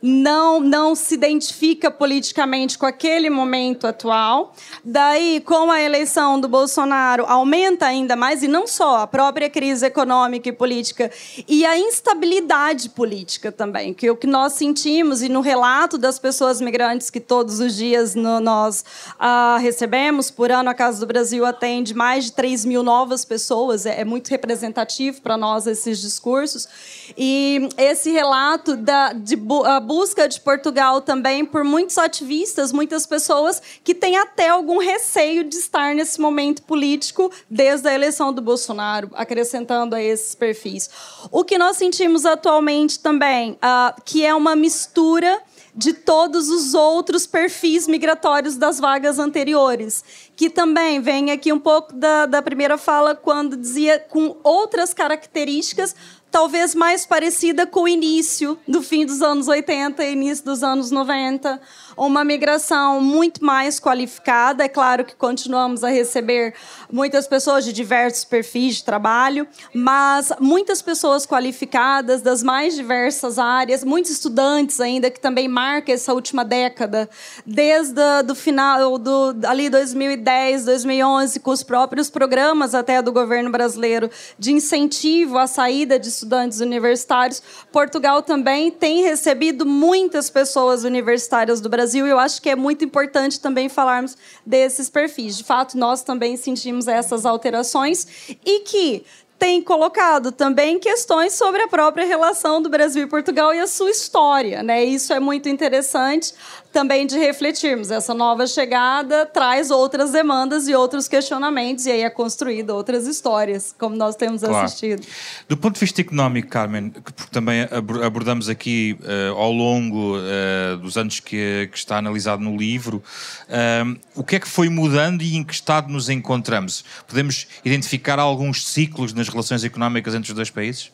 não, 0.07 0.61
não 0.61 0.95
se 0.95 1.15
identifica 1.15 1.91
politicamente 1.91 2.77
com 2.77 2.85
aquele 2.85 3.31
momento 3.31 3.87
atual. 3.87 4.55
Daí, 4.85 5.41
com 5.41 5.71
a 5.71 5.81
eleição 5.81 6.39
do 6.39 6.47
Bolsonaro, 6.47 7.25
aumenta 7.27 7.87
ainda 7.87 8.15
mais, 8.15 8.43
e 8.43 8.49
não 8.49 8.67
só 8.67 8.99
a 8.99 9.07
própria 9.07 9.49
crise 9.49 9.87
econômica 9.87 10.47
e 10.47 10.53
política, 10.53 11.11
e 11.49 11.65
a 11.65 11.79
instabilidade 11.79 12.91
política 12.91 13.51
também, 13.51 13.95
que 13.95 14.07
é 14.07 14.13
o 14.13 14.17
que 14.17 14.27
nós 14.27 14.53
sentimos, 14.53 15.23
e 15.23 15.31
no 15.31 15.41
relato 15.41 15.97
das 15.97 16.19
pessoas 16.19 16.61
migrantes 16.61 17.09
que 17.09 17.19
todos 17.19 17.59
os 17.59 17.75
dias 17.75 18.15
no, 18.15 18.41
nós 18.41 18.85
uh, 19.15 19.59
recebemos, 19.59 20.31
por 20.31 20.53
ano 20.53 20.69
a 20.69 20.75
Casa 20.75 21.01
do 21.01 21.07
Brasil 21.07 21.47
atende 21.47 21.95
mais 21.95 22.27
de 22.27 22.33
3 22.33 22.67
mil 22.67 22.83
novas 22.83 23.25
pessoas, 23.25 23.87
é, 23.87 24.03
é 24.03 24.05
muito 24.05 24.29
representativo 24.29 25.23
para 25.23 25.39
nós 25.39 25.67
esses 25.67 25.99
discursos. 25.99 26.69
E 27.17 27.71
esse 27.79 28.11
relato 28.11 28.77
da, 28.77 29.15
de 29.15 29.35
uh, 29.37 29.81
busca 29.95 30.27
de 30.29 30.41
Portugal 30.41 31.01
também 31.01 31.45
por 31.45 31.63
muitos 31.63 31.97
ativistas, 31.99 32.73
muitas 32.73 33.07
pessoas 33.07 33.63
que 33.85 33.95
têm 33.95 34.17
até 34.17 34.49
algum 34.49 34.79
receio 34.79 35.45
de 35.45 35.55
estar 35.55 35.95
nesse 35.95 36.21
momento 36.21 36.63
político 36.63 37.31
desde 37.49 37.89
a 37.89 37.95
eleição 37.95 38.33
do 38.33 38.43
Bolsonaro, 38.43 39.09
acrescentando 39.15 39.95
a 39.95 40.03
esses 40.03 40.35
perfis. 40.35 40.91
O 41.31 41.45
que 41.45 41.57
nós 41.57 41.77
sentimos 41.77 42.27
atualmente 42.27 42.99
também, 42.99 43.53
uh, 43.53 44.03
que 44.05 44.27
é 44.27 44.35
uma 44.35 44.57
mistura 44.57 45.41
de 45.77 45.93
todos 45.93 46.49
os 46.51 46.75
outros 46.75 47.25
perfis 47.27 47.87
migratórios 47.87 48.57
das 48.57 48.81
vagas 48.81 49.21
anteriores, 49.21 50.05
que 50.35 50.51
também 50.51 51.01
vem 51.01 51.31
aqui 51.31 51.53
um 51.53 51.59
pouco 51.59 51.93
da, 51.93 52.27
da 52.27 52.43
primeira 52.43 52.77
fala, 52.77 53.15
quando 53.15 53.57
dizia 53.57 53.99
com 53.99 54.37
outras 54.43 54.93
características 54.93 55.95
talvez 56.35 56.75
mais 56.75 57.07
parecida 57.07 57.65
com 57.65 57.83
o 57.83 57.89
início 57.89 58.59
do 58.67 58.83
fim 58.83 59.07
dos 59.07 59.23
anos 59.23 59.47
80 59.47 60.03
e 60.03 60.13
início 60.15 60.45
dos 60.45 60.65
anos 60.65 60.91
90, 60.91 61.61
uma 61.97 62.25
migração 62.25 63.01
muito 63.01 63.45
mais 63.45 63.79
qualificada. 63.79 64.65
É 64.65 64.69
claro 64.69 65.05
que 65.05 65.15
continuamos 65.15 65.85
a 65.85 65.89
receber 65.89 66.55
muitas 66.91 67.27
pessoas 67.27 67.65
de 67.65 67.73
diversos 67.73 68.25
perfis 68.25 68.77
de 68.77 68.85
trabalho, 68.85 69.47
mas 69.73 70.33
muitas 70.41 70.83
pessoas 70.83 71.27
qualificadas 71.27 72.21
das 72.21 72.43
mais 72.43 72.75
diversas 72.75 73.39
áreas, 73.39 73.85
muitos 73.85 74.11
estudantes 74.11 74.81
ainda 74.81 75.11
que 75.11 75.21
também 75.21 75.49
marca 75.49 75.93
essa 75.93 76.13
última 76.13 76.45
década, 76.45 77.09
desde 77.47 78.01
o 78.31 78.35
final 78.35 78.99
do 78.99 79.37
ali 79.47 79.69
2010, 79.71 80.65
2011, 80.65 81.41
com 81.41 81.51
os 81.51 81.63
próprios 81.63 82.11
programas 82.11 82.75
até 82.75 83.01
do 83.01 83.13
governo 83.13 83.51
brasileiro 83.51 84.11
de 84.39 84.53
incentivo 84.53 85.39
à 85.39 85.47
saída 85.47 85.99
de 85.99 86.09
estudantes 86.09 86.61
universitários. 86.61 87.43
Portugal 87.73 88.23
também 88.23 88.71
tem 88.71 89.03
recebido 89.03 89.65
muitas 89.65 90.29
pessoas 90.29 90.85
universitárias 90.85 91.61
do 91.61 91.69
Brasil 91.69 91.84
e 91.93 91.99
eu 91.99 92.19
acho 92.19 92.41
que 92.41 92.49
é 92.49 92.57
muito 92.57 92.85
importante 92.85 93.41
também 93.41 93.69
falarmos 93.69 94.17
desses 94.47 94.89
perfis. 94.89 95.37
De 95.37 95.45
fato, 95.45 95.77
nós 95.77 96.03
também 96.03 96.37
sentimos 96.37 96.89
essas 96.89 97.27
alterações 97.27 98.07
e 98.45 98.61
que 98.61 99.05
tem 99.39 99.61
colocado 99.61 100.33
também 100.33 100.79
questões 100.79 101.35
sobre 101.35 101.63
a 101.63 101.69
própria 101.69 102.07
relação 102.07 102.63
do 102.63 102.71
Brasil 102.71 103.03
e 103.03 103.07
Portugal 103.07 103.53
e 103.53 103.61
a 103.61 103.67
sua 103.67 103.91
história, 103.91 104.63
né? 104.63 104.85
Isso 104.85 105.13
é 105.13 105.21
muito 105.21 105.49
interessante 105.49 106.33
também 106.75 107.07
de 107.07 107.17
refletirmos. 107.17 107.93
Essa 107.93 108.13
nova 108.13 108.49
chegada 108.49 109.25
traz 109.25 109.71
outras 109.71 110.11
demandas 110.11 110.67
e 110.67 110.75
outros 110.75 111.07
questionamentos, 111.07 111.87
e 111.87 111.93
aí 111.93 112.03
é 112.03 112.11
construída 112.11 112.75
outras 112.75 113.07
histórias, 113.07 113.73
como 113.79 113.95
nós 113.95 114.17
temos 114.17 114.43
claro. 114.43 114.67
assistido. 114.67 115.07
Do 115.49 115.57
ponto 115.57 115.75
de 115.75 115.81
vista 115.81 116.01
económico, 116.01 116.49
Carmen, 116.49 116.91
que 116.91 117.31
também 117.31 117.69
abordamos 118.05 118.49
aqui 118.49 118.99
uh, 119.01 119.37
ao 119.37 119.53
longo 119.53 120.17
uh, 120.19 120.77
dos 120.79 120.99
anos 120.99 121.21
que, 121.21 121.69
que, 121.71 121.79
está 121.79 121.99
analisado 121.99 122.43
no 122.43 122.57
livro, 122.57 123.01
uh, 123.49 123.97
o 124.17 124.25
que 124.25 124.35
é 124.35 124.41
que 124.41 124.49
foi 124.49 124.69
mudando 124.69 125.23
e 125.23 125.37
em 125.37 125.45
que 125.45 125.55
estado 125.55 125.93
nos 125.93 126.09
encontramos? 126.09 126.85
Podemos 127.07 127.47
identificar 127.65 128.19
alguns 128.19 128.67
ciclos 128.67 129.13
nas 129.15 129.29
relações 129.29 129.63
económicas 129.63 130.13
entre 130.13 130.33
os 130.33 130.35
dois 130.35 130.51
países? 130.51 130.91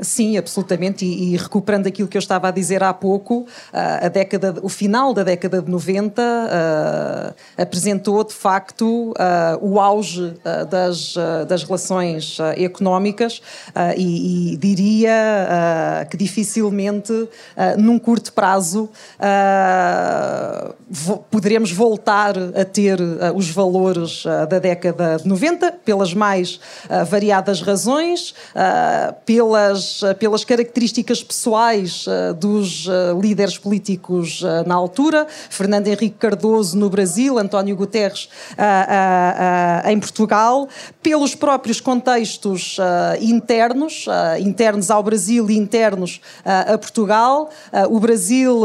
Sim, 0.00 0.36
absolutamente. 0.36 1.04
E, 1.04 1.34
e, 1.34 1.36
recuperando 1.36 1.86
aquilo 1.86 2.08
que 2.08 2.16
eu 2.16 2.20
estava 2.20 2.48
a 2.48 2.50
dizer 2.50 2.82
há 2.82 2.92
pouco, 2.92 3.40
uh, 3.40 3.46
a 4.06 4.08
década, 4.08 4.56
o 4.60 4.68
final 4.68 5.14
da 5.14 5.22
década 5.22 5.62
de 5.62 5.70
90 5.70 6.20
uh, 6.20 7.34
apresentou 7.56 8.24
de 8.24 8.32
facto 8.32 9.12
uh, 9.12 9.14
o 9.60 9.78
auge 9.78 10.34
das, 10.68 11.14
das 11.48 11.62
relações 11.62 12.38
económicas 12.56 13.40
e, 13.96 14.52
e, 14.52 14.56
diria 14.56 16.06
que 16.10 16.16
dificilmente 16.16 17.28
num 17.78 17.98
curto 17.98 18.32
prazo 18.32 18.88
vo 20.88 21.18
poderemos 21.30 21.70
voltar 21.72 22.34
a 22.36 22.64
ter 22.64 22.98
os 23.34 23.50
valores 23.50 24.24
da 24.48 24.58
década 24.58 25.18
de 25.18 25.28
90 25.28 25.72
pelas 25.84 26.14
mais 26.14 26.60
variadas 27.08 27.60
razões, 27.60 28.34
pelas 29.24 29.83
pelas, 29.84 30.02
pelas 30.18 30.44
características 30.44 31.22
pessoais 31.22 32.06
dos 32.38 32.86
líderes 33.20 33.58
políticos 33.58 34.42
na 34.66 34.74
altura, 34.74 35.26
Fernando 35.50 35.88
Henrique 35.88 36.16
Cardoso 36.18 36.76
no 36.76 36.88
Brasil, 36.88 37.38
António 37.38 37.76
Guterres 37.76 38.28
em 39.86 40.00
Portugal, 40.00 40.68
pelos 41.02 41.34
próprios 41.34 41.80
contextos 41.80 42.78
internos, 43.20 44.06
internos 44.40 44.90
ao 44.90 45.02
Brasil 45.02 45.50
e 45.50 45.56
internos 45.56 46.20
a 46.44 46.78
Portugal. 46.78 47.50
o 47.90 48.00
Brasil 48.00 48.62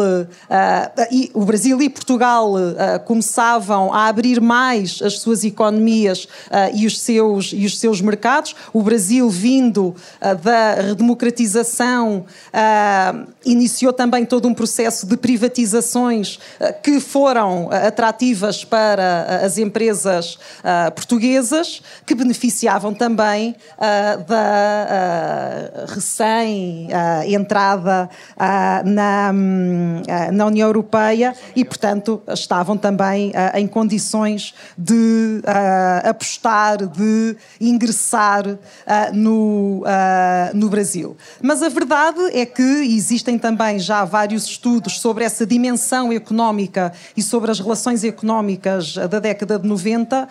e 1.12 1.32
o 1.34 1.44
Brasil 1.44 1.82
e 1.82 1.90
Portugal 1.90 2.54
começavam 3.06 3.94
a 3.94 4.08
abrir 4.08 4.40
mais 4.42 5.02
as 5.02 5.20
suas 5.20 5.44
economias 5.44 6.28
e 6.74 6.86
os 6.86 7.00
seus 7.00 7.52
e 7.54 7.66
os 7.66 7.78
seus 7.78 8.02
mercados. 8.02 8.56
O 8.74 8.82
Brasil 8.82 9.30
vindo 9.30 9.96
da 10.44 10.76
redemocratização 10.76 11.09
iniciou 13.46 13.94
também 13.94 14.26
todo 14.26 14.48
um 14.48 14.54
processo 14.54 15.06
de 15.06 15.16
privatizações 15.18 16.40
que 16.84 17.00
foram 17.00 17.70
atrativas 17.72 18.66
para 18.66 19.42
as 19.44 19.58
empresas 19.58 20.38
portuguesas, 20.96 21.82
que 22.06 22.14
beneficiavam 22.14 22.94
também 22.94 23.56
da 24.28 25.86
recém-entrada 25.88 28.10
na, 28.86 29.34
na 30.32 30.46
União 30.46 30.68
Europeia 30.68 31.34
e, 31.56 31.66
portanto, 31.66 32.22
estavam 32.30 32.78
também 32.78 33.32
em 33.54 33.68
condições 33.68 34.54
de 34.78 35.42
apostar, 36.04 36.86
de 36.88 37.36
ingressar 37.60 38.44
no, 39.14 39.84
no 40.54 40.70
Brasil. 40.70 40.99
Mas 41.42 41.62
a 41.64 41.70
verdade 41.70 42.20
é 42.34 42.46
que 42.46 42.62
existem 42.62 43.38
também 43.38 43.80
já 43.80 44.04
vários 44.06 44.46
estudos 44.46 45.00
sobre 45.00 45.24
essa 45.24 45.46
dimensão 45.46 46.12
económica 46.12 46.94
e 47.16 47.22
sobre 47.22 47.52
as 47.52 47.60
relações 47.60 48.04
económicas 48.04 48.96
da 48.96 49.20
década 49.20 49.58
de 49.60 49.68
90. 49.68 50.28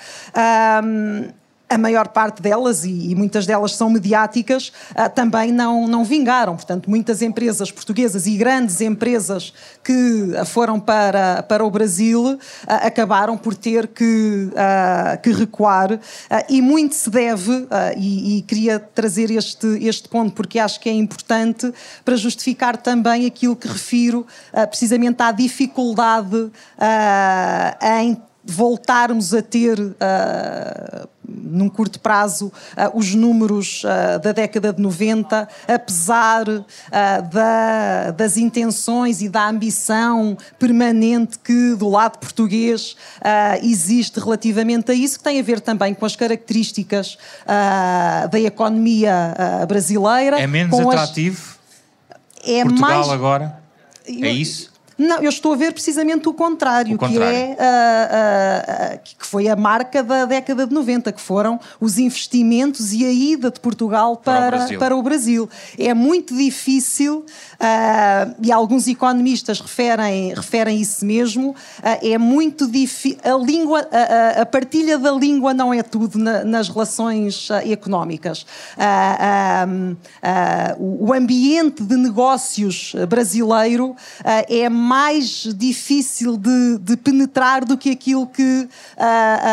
Um, 0.84 1.37
a 1.68 1.76
maior 1.76 2.08
parte 2.08 2.40
delas, 2.40 2.84
e, 2.84 3.14
muitas 3.14 3.46
delas 3.46 3.74
são 3.74 3.90
mediáticas, 3.90 4.72
uh, 4.92 5.08
também 5.14 5.52
não, 5.52 5.86
não 5.86 6.04
vingaram. 6.04 6.56
Portanto, 6.56 6.88
muitas 6.88 7.20
empresas 7.20 7.70
portuguesas 7.70 8.26
e 8.26 8.36
grandes 8.36 8.80
empresas 8.80 9.52
que 9.84 10.32
foram 10.46 10.80
para, 10.80 11.42
para 11.42 11.64
o 11.64 11.70
Brasil 11.70 12.22
uh, 12.24 12.38
acabaram 12.66 13.36
por 13.36 13.54
ter 13.54 13.88
que, 13.88 14.50
que 15.22 15.32
recuar. 15.32 15.98
e 16.48 16.60
muito 16.62 16.94
se 16.94 17.10
deve, 17.10 17.66
e, 17.96 18.38
e, 18.38 18.42
queria 18.42 18.78
trazer 18.78 19.30
este, 19.30 19.66
este 19.84 20.08
ponto 20.08 20.32
porque 20.34 20.58
acho 20.58 20.80
que 20.80 20.88
é 20.88 20.92
importante 20.92 21.72
para 22.04 22.16
justificar 22.16 22.76
também 22.76 23.26
aquilo 23.26 23.56
que 23.56 23.68
refiro 23.68 24.26
precisamente 24.68 25.22
à 25.22 25.32
dificuldade 25.32 26.50
em 27.82 28.16
voltarmos 28.48 29.34
a 29.34 29.42
ter 29.42 29.78
num 31.28 31.68
curto 31.68 32.00
prazo, 32.00 32.46
uh, 32.46 32.98
os 32.98 33.14
números 33.14 33.82
uh, 33.84 34.18
da 34.18 34.32
década 34.32 34.72
de 34.72 34.80
90, 34.80 35.46
apesar 35.66 36.48
uh, 36.48 36.64
da, 37.30 38.10
das 38.12 38.36
intenções 38.36 39.20
e 39.20 39.28
da 39.28 39.48
ambição 39.48 40.36
permanente 40.58 41.38
que 41.38 41.74
do 41.74 41.88
lado 41.88 42.18
português 42.18 42.96
existe 43.62 44.18
relativamente 44.18 44.90
a 44.90 44.94
isso, 44.94 45.18
que 45.18 45.24
tem 45.24 45.38
a 45.38 45.42
ver 45.42 45.60
também 45.60 45.94
com 45.94 46.06
as 46.06 46.16
características 46.16 47.18
da 48.30 48.40
economia 48.40 49.34
brasileira. 49.66 50.40
É 50.40 50.46
menos 50.46 50.78
atrativo? 50.78 51.56
As... 52.10 52.48
É 52.48 52.62
Portugal 52.62 52.90
mais... 52.90 53.08
agora? 53.08 53.60
É 54.06 54.30
isso? 54.30 54.72
Não, 54.98 55.22
eu 55.22 55.28
estou 55.28 55.52
a 55.52 55.56
ver 55.56 55.72
precisamente 55.72 56.28
o 56.28 56.34
contrário, 56.34 56.96
o 56.96 56.98
contrário. 56.98 57.56
que 57.56 57.62
é 57.62 58.94
uh, 58.94 58.96
uh, 58.96 59.00
que 59.04 59.24
foi 59.24 59.48
a 59.48 59.54
marca 59.54 60.02
da 60.02 60.24
década 60.24 60.66
de 60.66 60.74
90, 60.74 61.12
que 61.12 61.20
foram 61.20 61.60
os 61.80 61.98
investimentos 61.98 62.92
e 62.92 63.06
a 63.06 63.12
ida 63.12 63.48
de 63.48 63.60
Portugal 63.60 64.16
para, 64.16 64.50
para, 64.50 64.74
o, 64.74 64.78
para 64.78 64.96
o 64.96 65.02
Brasil. 65.02 65.48
É 65.78 65.94
muito 65.94 66.36
difícil, 66.36 67.18
uh, 67.18 68.34
e 68.42 68.50
alguns 68.50 68.88
economistas 68.88 69.60
referem, 69.60 70.34
referem 70.34 70.80
isso 70.80 71.06
mesmo, 71.06 71.54
é 72.02 72.18
muito 72.18 72.66
difícil. 72.66 73.20
A, 73.22 73.36
língua, 73.36 73.88
a, 74.40 74.44
partilha 74.46 74.98
da 74.98 75.12
língua 75.12 75.54
não 75.54 75.72
é 75.72 75.82
tudo 75.82 76.18
na, 76.18 76.42
nas 76.42 76.68
relações 76.68 77.48
económicas. 77.70 78.44
o 80.78 81.12
ambiente 81.12 81.84
de 81.84 81.96
negócios 81.96 82.94
brasileiro 83.08 83.94
é 84.48 84.68
mais 84.68 84.87
difícil 85.54 86.36
de, 86.36 86.78
de 86.78 86.96
penetrar 86.96 87.64
do 87.64 87.76
que 87.76 87.90
aquilo 87.90 88.26
que 88.26 88.62
uh, 88.62 88.68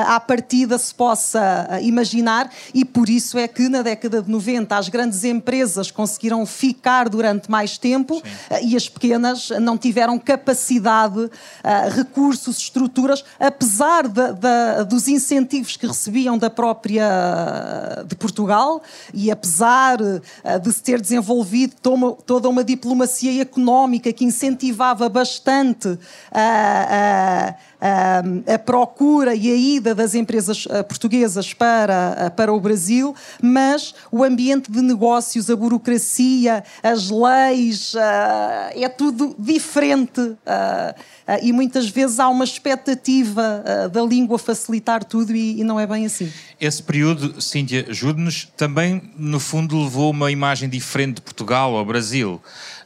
à 0.08 0.20
partida 0.20 0.78
se 0.78 0.96
possa 0.96 1.68
imaginar, 1.82 2.50
e 2.74 2.86
por 2.86 3.10
isso 3.10 3.38
é 3.38 3.48
que 3.48 3.68
na 3.68 3.82
década 3.82 4.22
de 4.22 4.32
90 4.32 4.78
as 4.78 4.88
grandes 4.88 5.24
empresas 5.24 5.92
conseguiram 5.92 6.46
ficar 6.46 7.10
durante 7.10 7.52
mais 7.52 7.78
tempo 7.78 8.18
uh, 8.18 8.24
e 8.64 8.76
as 8.76 8.88
pequenas 8.88 9.50
não 9.62 9.78
tiveram 9.78 10.18
capacidade, 10.18 11.20
uh, 11.20 11.30
recursos, 11.96 12.58
estruturas, 12.58 13.24
apesar 13.40 14.08
de, 14.08 14.34
de, 14.34 14.86
dos 14.88 15.08
incentivos 15.08 15.76
que 15.76 15.86
recebiam 15.86 16.38
da 16.38 16.50
própria 16.50 18.04
de 18.08 18.16
Portugal. 18.16 18.82
E 19.14 19.30
apesar 19.30 19.98
de 19.98 20.72
se 20.72 20.82
ter 20.82 21.02
desenvolvido 21.02 21.76
toda 22.26 22.48
uma 22.48 22.64
diplomacia 22.64 23.42
económica 23.42 24.12
que 24.14 24.24
incentivava 24.24 25.10
bastante 25.10 25.25
bastante 25.26 25.98
a, 26.32 27.56
a, 27.82 28.54
a, 28.54 28.60
procura 28.60 29.34
e 29.34 29.52
a 29.52 29.56
ida 29.56 29.96
das 29.96 30.14
empresas 30.14 30.68
portuguesas 30.88 31.52
para, 31.52 32.32
para 32.36 32.54
o 32.54 32.60
Brasil, 32.60 33.16
mas 33.42 33.96
o 34.12 34.24
ambiente 34.24 34.72
de 34.72 34.82
negócios, 34.82 35.50
a 35.50 35.56
burocracia, 35.56 36.64
as 36.84 37.10
leis, 37.10 37.96
é 38.76 38.88
tudo 38.88 39.36
diferente. 39.40 40.36
e 41.42 41.52
muitas 41.52 41.90
vezes 41.90 42.20
há 42.20 42.30
uma 42.30 42.44
expectativa 42.46 43.90
da 43.92 44.04
língua 44.04 44.38
facilitar 44.38 45.04
tudo 45.04 45.36
e, 45.36 45.60
e 45.60 45.64
não 45.64 45.80
é 45.80 45.88
bem 45.88 46.06
assim. 46.06 46.32
Esse 46.62 46.84
período, 46.84 47.42
Cíntia, 47.42 47.88
ajude-nos, 47.90 48.48
também, 48.56 49.02
no 49.18 49.40
fundo, 49.40 49.82
levou 49.82 50.12
uma 50.12 50.32
imagem 50.32 50.70
diferente 50.70 51.16
de 51.16 51.22
Portugal 51.22 51.76
ao 51.76 51.84
Brasil. 51.84 52.40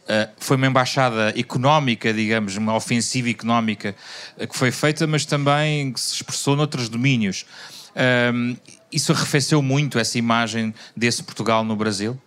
Uh, 0.09 0.27
foi 0.37 0.57
uma 0.57 0.65
embaixada 0.65 1.29
económica, 1.39 2.11
digamos, 2.11 2.57
uma 2.57 2.75
ofensiva 2.75 3.29
económica 3.29 3.95
uh, 4.37 4.47
que 4.47 4.57
foi 4.57 4.71
feita, 4.71 5.05
mas 5.05 5.23
também 5.23 5.93
que 5.93 5.99
se 5.99 6.15
expressou 6.15 6.55
noutros 6.55 6.89
domínios. 6.89 7.45
Uh, 7.91 8.57
isso 8.91 9.11
arrefeceu 9.11 9.61
muito 9.61 9.99
essa 9.99 10.17
imagem 10.17 10.73
desse 10.97 11.21
Portugal 11.21 11.63
no 11.63 11.75
Brasil? 11.75 12.19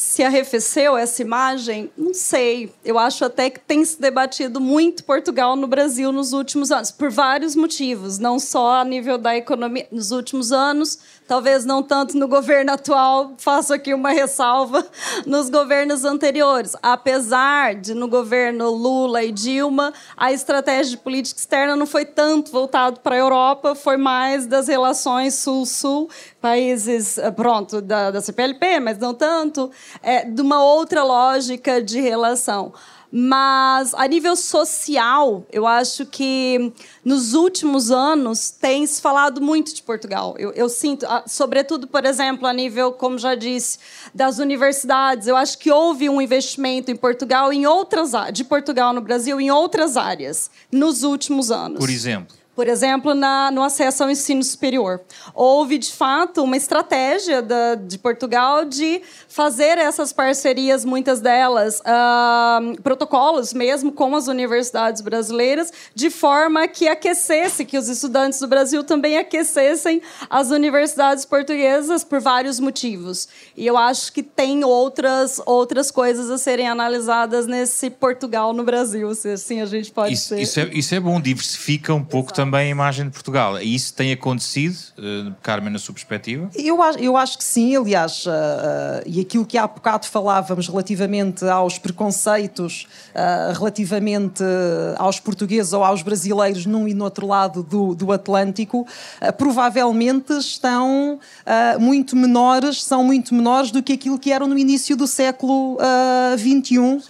se 0.00 0.22
arrefeceu 0.22 0.96
essa 0.96 1.20
imagem, 1.20 1.90
não 1.94 2.14
sei. 2.14 2.72
Eu 2.82 2.98
acho 2.98 3.22
até 3.22 3.50
que 3.50 3.60
tem 3.60 3.84
se 3.84 4.00
debatido 4.00 4.58
muito 4.58 5.04
Portugal 5.04 5.54
no 5.54 5.66
Brasil 5.66 6.10
nos 6.10 6.32
últimos 6.32 6.70
anos, 6.72 6.90
por 6.90 7.10
vários 7.10 7.54
motivos, 7.54 8.18
não 8.18 8.38
só 8.38 8.80
a 8.80 8.84
nível 8.84 9.18
da 9.18 9.36
economia. 9.36 9.86
Nos 9.92 10.10
últimos 10.10 10.52
anos, 10.52 10.98
talvez 11.30 11.64
não 11.64 11.80
tanto 11.80 12.18
no 12.18 12.26
governo 12.26 12.72
atual, 12.72 13.34
faço 13.38 13.72
aqui 13.72 13.94
uma 13.94 14.10
ressalva, 14.10 14.84
nos 15.24 15.48
governos 15.48 16.04
anteriores. 16.04 16.74
Apesar 16.82 17.76
de 17.76 17.94
no 17.94 18.08
governo 18.08 18.68
Lula 18.68 19.22
e 19.22 19.30
Dilma, 19.30 19.94
a 20.16 20.32
estratégia 20.32 20.90
de 20.90 20.96
política 20.96 21.38
externa 21.38 21.76
não 21.76 21.86
foi 21.86 22.04
tanto 22.04 22.50
voltado 22.50 22.98
para 22.98 23.14
a 23.14 23.18
Europa, 23.18 23.76
foi 23.76 23.96
mais 23.96 24.44
das 24.44 24.66
relações 24.66 25.34
sul-sul, 25.34 26.10
países, 26.40 27.16
eh, 27.16 27.30
pronto, 27.30 27.80
da, 27.80 28.10
da 28.10 28.20
CPLP, 28.20 28.80
mas 28.80 28.98
não 28.98 29.14
tanto, 29.14 29.70
é, 30.02 30.24
de 30.24 30.42
uma 30.42 30.64
outra 30.64 31.04
lógica 31.04 31.80
de 31.80 32.00
relação. 32.00 32.72
Mas 33.12 33.92
a 33.94 34.06
nível 34.06 34.36
social, 34.36 35.44
eu 35.52 35.66
acho 35.66 36.06
que 36.06 36.72
nos 37.04 37.34
últimos 37.34 37.90
anos 37.90 38.50
tem 38.50 38.86
se 38.86 39.00
falado 39.00 39.40
muito 39.40 39.74
de 39.74 39.82
Portugal. 39.82 40.36
Eu, 40.38 40.52
eu, 40.52 40.68
sinto, 40.68 41.04
sobretudo, 41.26 41.88
por 41.88 42.04
exemplo, 42.04 42.46
a 42.46 42.52
nível, 42.52 42.92
como 42.92 43.18
já 43.18 43.34
disse, 43.34 43.78
das 44.14 44.38
universidades. 44.38 45.26
Eu 45.26 45.36
acho 45.36 45.58
que 45.58 45.72
houve 45.72 46.08
um 46.08 46.22
investimento 46.22 46.90
em 46.90 46.96
Portugal, 46.96 47.52
em 47.52 47.66
outras 47.66 48.12
de 48.32 48.44
Portugal 48.44 48.92
no 48.92 49.00
Brasil, 49.00 49.40
em 49.40 49.50
outras 49.50 49.96
áreas, 49.96 50.50
nos 50.70 51.02
últimos 51.02 51.50
anos. 51.50 51.78
Por 51.78 51.90
exemplo. 51.90 52.39
Por 52.60 52.68
exemplo, 52.68 53.14
na, 53.14 53.50
no 53.50 53.62
acesso 53.62 54.02
ao 54.02 54.10
ensino 54.10 54.44
superior. 54.44 55.00
Houve, 55.34 55.78
de 55.78 55.90
fato, 55.90 56.42
uma 56.42 56.58
estratégia 56.58 57.40
da, 57.40 57.74
de 57.74 57.96
Portugal 57.96 58.66
de 58.66 59.00
fazer 59.26 59.78
essas 59.78 60.12
parcerias, 60.12 60.84
muitas 60.84 61.22
delas, 61.22 61.80
uh, 61.80 62.82
protocolos 62.82 63.54
mesmo 63.54 63.90
com 63.92 64.14
as 64.14 64.28
universidades 64.28 65.00
brasileiras, 65.00 65.72
de 65.94 66.10
forma 66.10 66.68
que 66.68 66.86
aquecesse, 66.86 67.64
que 67.64 67.78
os 67.78 67.88
estudantes 67.88 68.40
do 68.40 68.46
Brasil 68.46 68.84
também 68.84 69.16
aquecessem 69.16 70.02
as 70.28 70.50
universidades 70.50 71.24
portuguesas 71.24 72.04
por 72.04 72.20
vários 72.20 72.60
motivos. 72.60 73.26
E 73.56 73.66
eu 73.66 73.78
acho 73.78 74.12
que 74.12 74.22
tem 74.22 74.64
outras, 74.64 75.40
outras 75.46 75.90
coisas 75.90 76.28
a 76.28 76.36
serem 76.36 76.68
analisadas 76.68 77.46
nesse 77.46 77.88
Portugal 77.88 78.52
no 78.52 78.64
Brasil, 78.64 79.14
se 79.14 79.30
assim 79.30 79.62
a 79.62 79.66
gente 79.66 79.90
pode 79.90 80.12
isso, 80.12 80.28
ser. 80.28 80.42
Isso 80.42 80.60
é, 80.60 80.70
isso 80.74 80.94
é 80.94 81.00
bom, 81.00 81.18
diversifica 81.18 81.94
um 81.94 82.04
pouco 82.04 82.26
Exato. 82.28 82.34
também 82.34 82.49
a 82.58 82.64
imagem 82.64 83.06
de 83.06 83.12
Portugal. 83.12 83.60
E 83.60 83.74
isso 83.74 83.94
tem 83.94 84.12
acontecido, 84.12 84.76
uh, 84.98 85.34
Carmen, 85.42 85.72
na 85.72 85.78
sua 85.78 85.94
perspectiva? 85.94 86.50
Eu 86.54 86.82
acho, 86.82 86.98
eu 86.98 87.16
acho 87.16 87.38
que 87.38 87.44
sim, 87.44 87.76
aliás, 87.76 88.26
uh, 88.26 88.30
uh, 88.30 89.20
aquilo 89.20 89.46
que 89.46 89.56
há 89.56 89.66
bocado 89.66 90.06
falávamos 90.06 90.68
relativamente 90.68 91.44
aos 91.44 91.78
preconceitos, 91.78 92.86
relativamente 93.54 94.42
aos 94.96 95.18
portugueses 95.18 95.72
ou 95.72 95.82
aos 95.82 96.02
brasileiros 96.02 96.64
num 96.66 96.86
e 96.86 96.94
no 96.94 97.04
outro 97.04 97.26
lado 97.26 97.62
do, 97.62 97.94
do 97.94 98.12
Atlântico, 98.12 98.86
provavelmente 99.36 100.32
estão 100.32 101.18
muito 101.78 102.16
menores, 102.16 102.82
são 102.82 103.02
muito 103.04 103.34
menores 103.34 103.70
do 103.70 103.82
que 103.82 103.92
aquilo 103.92 104.18
que 104.18 104.32
eram 104.32 104.46
no 104.46 104.56
início 104.56 104.96
do 104.96 105.06
século 105.06 105.78
XXI, 106.38 107.04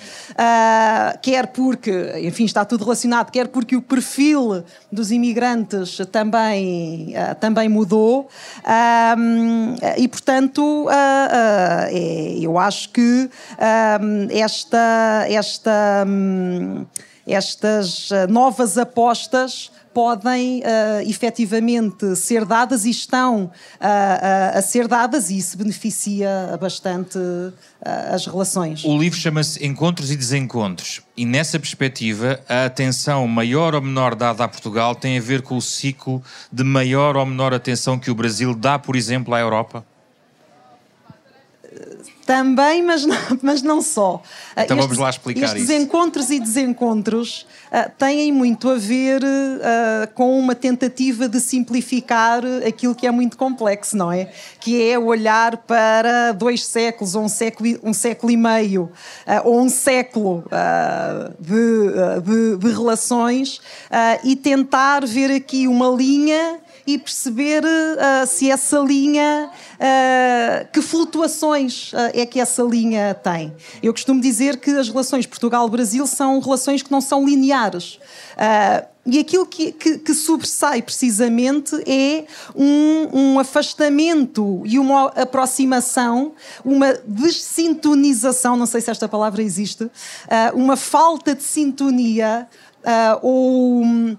quer 1.22 1.48
porque, 1.48 2.14
enfim, 2.22 2.44
está 2.44 2.64
tudo 2.64 2.84
relacionado, 2.84 3.30
quer 3.30 3.48
porque 3.48 3.76
o 3.76 3.82
perfil 3.82 4.64
dos 4.90 5.10
também, 6.06 7.14
também 7.40 7.68
mudou. 7.68 8.28
E, 9.96 10.08
portanto, 10.08 10.88
é, 11.90 12.38
eu 12.40 12.58
acho 12.58 12.90
que 12.90 13.30
esta, 14.30 15.26
esta, 15.28 16.04
um, 16.06 16.86
estas 17.26 18.10
novas 18.28 18.78
apostas 18.78 19.70
podem 19.92 20.60
uh, 20.60 21.08
efetivamente 21.08 22.16
ser 22.16 22.44
dadas 22.44 22.84
e 22.84 22.90
estão 22.90 23.44
uh, 23.44 23.46
uh, 23.46 24.58
a 24.58 24.62
ser 24.62 24.86
dadas 24.86 25.30
e 25.30 25.38
isso 25.38 25.56
beneficia 25.56 26.56
bastante 26.60 27.18
uh, 27.18 27.52
as 28.12 28.26
relações. 28.26 28.84
O 28.84 28.96
livro 28.96 29.18
chama-se 29.18 29.64
Encontros 29.64 30.10
e 30.10 30.16
Desencontros 30.16 31.02
e 31.16 31.24
nessa 31.24 31.58
perspectiva 31.58 32.40
a 32.48 32.66
atenção 32.66 33.26
maior 33.26 33.74
ou 33.74 33.82
menor 33.82 34.14
dada 34.14 34.44
a 34.44 34.48
Portugal 34.48 34.94
tem 34.94 35.18
a 35.18 35.20
ver 35.20 35.42
com 35.42 35.56
o 35.56 35.62
ciclo 35.62 36.22
de 36.52 36.64
maior 36.64 37.16
ou 37.16 37.26
menor 37.26 37.52
atenção 37.52 37.98
que 37.98 38.10
o 38.10 38.14
Brasil 38.14 38.54
dá, 38.54 38.78
por 38.78 38.96
exemplo, 38.96 39.34
à 39.34 39.40
Europa? 39.40 39.84
Também, 42.26 42.82
mas 42.82 43.04
não, 43.04 43.16
mas 43.42 43.62
não 43.62 43.82
só. 43.82 44.22
Então 44.52 44.76
estes, 44.76 44.76
vamos 44.76 44.98
lá 44.98 45.10
explicar 45.10 45.46
estes 45.46 45.62
isso. 45.62 45.72
Estes 45.72 45.84
encontros 45.84 46.30
e 46.30 46.38
desencontros 46.38 47.46
uh, 47.72 47.90
têm 47.98 48.32
muito 48.32 48.68
a 48.70 48.76
ver 48.76 49.22
uh, 49.22 50.14
com 50.14 50.38
uma 50.38 50.54
tentativa 50.54 51.28
de 51.28 51.40
simplificar 51.40 52.42
aquilo 52.66 52.94
que 52.94 53.06
é 53.06 53.10
muito 53.10 53.36
complexo, 53.36 53.96
não 53.96 54.12
é? 54.12 54.30
Que 54.60 54.90
é 54.90 54.98
olhar 54.98 55.56
para 55.58 56.32
dois 56.32 56.64
séculos, 56.64 57.14
ou 57.14 57.24
um 57.24 57.28
século, 57.28 57.78
um 57.82 57.92
século 57.92 58.30
e 58.30 58.36
meio, 58.36 58.84
uh, 59.26 59.48
ou 59.48 59.60
um 59.60 59.68
século 59.68 60.44
de, 61.38 62.20
de, 62.22 62.56
de, 62.58 62.72
relações 62.72 63.60
e 64.24 64.36
tentar 64.36 65.04
ver 65.06 65.30
aqui 65.30 65.66
uma 65.66 65.88
linha 65.88 66.60
e 66.94 66.98
perceber 66.98 67.62
uh, 67.64 68.26
se 68.26 68.50
essa 68.50 68.78
linha, 68.78 69.50
uh, 69.50 70.68
que 70.72 70.82
flutuações 70.82 71.92
uh, 71.92 71.96
é 72.12 72.26
que 72.26 72.40
essa 72.40 72.62
linha 72.62 73.14
tem. 73.14 73.54
Eu 73.82 73.92
costumo 73.92 74.20
dizer 74.20 74.56
que 74.58 74.70
as 74.70 74.88
relações 74.88 75.26
Portugal-Brasil 75.26 76.06
são 76.06 76.40
relações 76.40 76.82
que 76.82 76.90
não 76.90 77.00
são 77.00 77.24
lineares. 77.24 77.98
e 79.06 79.18
aquilo 79.18 79.46
que, 79.46 79.72
que, 79.72 79.98
que, 79.98 80.14
sobressai 80.14 80.82
precisamente 80.82 81.74
é 81.86 82.24
um, 82.54 83.08
um, 83.12 83.38
afastamento 83.38 84.62
e 84.64 84.78
uma 84.78 85.06
aproximação, 85.08 86.32
uma 86.64 86.92
dessintonização, 87.06 88.56
não 88.56 88.66
sei 88.66 88.80
se 88.80 88.90
esta 88.90 89.08
palavra 89.08 89.42
existe, 89.42 89.90
uma 90.54 90.76
falta 90.76 91.34
de 91.34 91.42
sintonia 91.42 92.48
uh, 92.80 93.18
ou 93.22 93.82
uh, 93.82 94.10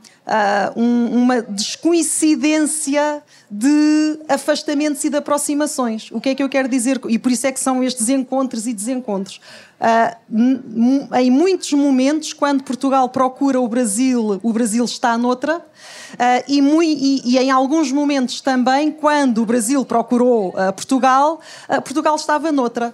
um, 0.76 1.24
uma 1.24 1.42
descoincidência 1.42 3.24
de 3.50 4.20
afastamentos 4.30 5.04
e 5.04 5.10
de 5.10 5.18
aproximações. 5.18 6.10
O 6.12 6.22
que 6.22 6.30
é 6.30 6.36
que 6.36 6.44
eu 6.44 6.50
quero 6.50 6.68
dizer? 6.68 7.00
E 7.10 7.20
por 7.20 7.32
isso 7.32 7.48
é 7.48 7.52
que 7.52 7.60
são 7.60 7.84
estes 7.84 8.10
encontros 8.10 8.68
e 8.68 8.74
desencontros. 8.74 9.42
Uh, 9.80 11.16
em 11.18 11.32
muitos 11.32 11.74
momentos, 11.74 12.34
quando 12.34 12.64
Portugal 12.64 13.10
procura 13.10 13.60
o 13.60 13.68
Brasil, 13.68 14.40
o 14.44 14.54
Brasil 14.54 14.86
está 14.86 15.18
noutra. 15.18 15.66
Uh, 16.14 16.44
e, 16.48 16.62
muito, 16.62 16.90
e, 16.90 17.22
e, 17.26 17.38
em 17.38 17.52
alguns 17.52 17.92
momentos 17.92 18.42
também, 18.42 18.92
quando 18.92 19.42
o 19.42 19.46
Brasil 19.46 19.86
procurou 19.86 20.50
uh, 20.50 20.74
Portugal, 20.74 21.40
uh, 21.70 21.82
Portugal 21.82 22.16
estava 22.16 22.52
noutra. 22.52 22.94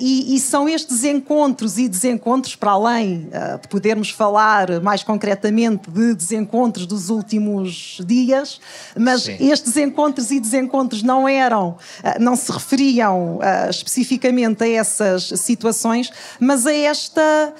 E, 0.00 0.34
e, 0.34 0.40
são 0.40 0.68
estes 0.68 1.04
encontros 1.04 1.78
e 1.78 1.88
desencontros, 1.88 2.56
para 2.56 2.72
além 2.72 3.28
de 3.62 3.68
podermos 3.68 4.10
falar 4.10 4.80
mais 4.80 5.02
concretamente 5.02 5.88
de 5.90 6.14
desencontros 6.14 6.86
dos 6.86 7.08
últimos 7.08 8.00
dias, 8.04 8.60
mas 8.98 9.22
Sim. 9.22 9.36
estes 9.38 9.76
encontros 9.76 10.30
e 10.30 10.40
desencontros 10.40 11.02
não 11.02 11.28
eram, 11.28 11.76
não 12.18 12.34
se 12.34 12.50
referiam 12.50 13.38
especificamente 13.70 14.64
a 14.64 14.68
essas 14.68 15.24
situações, 15.36 16.10
mas 16.40 16.66
a 16.66 16.74
esta 16.74 17.54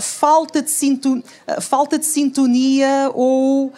falta, 0.00 0.60
de 0.60 0.70
sintonia, 0.70 1.22
falta 1.60 1.98
de 1.98 2.06
sintonia 2.06 3.10
ou 3.14 3.72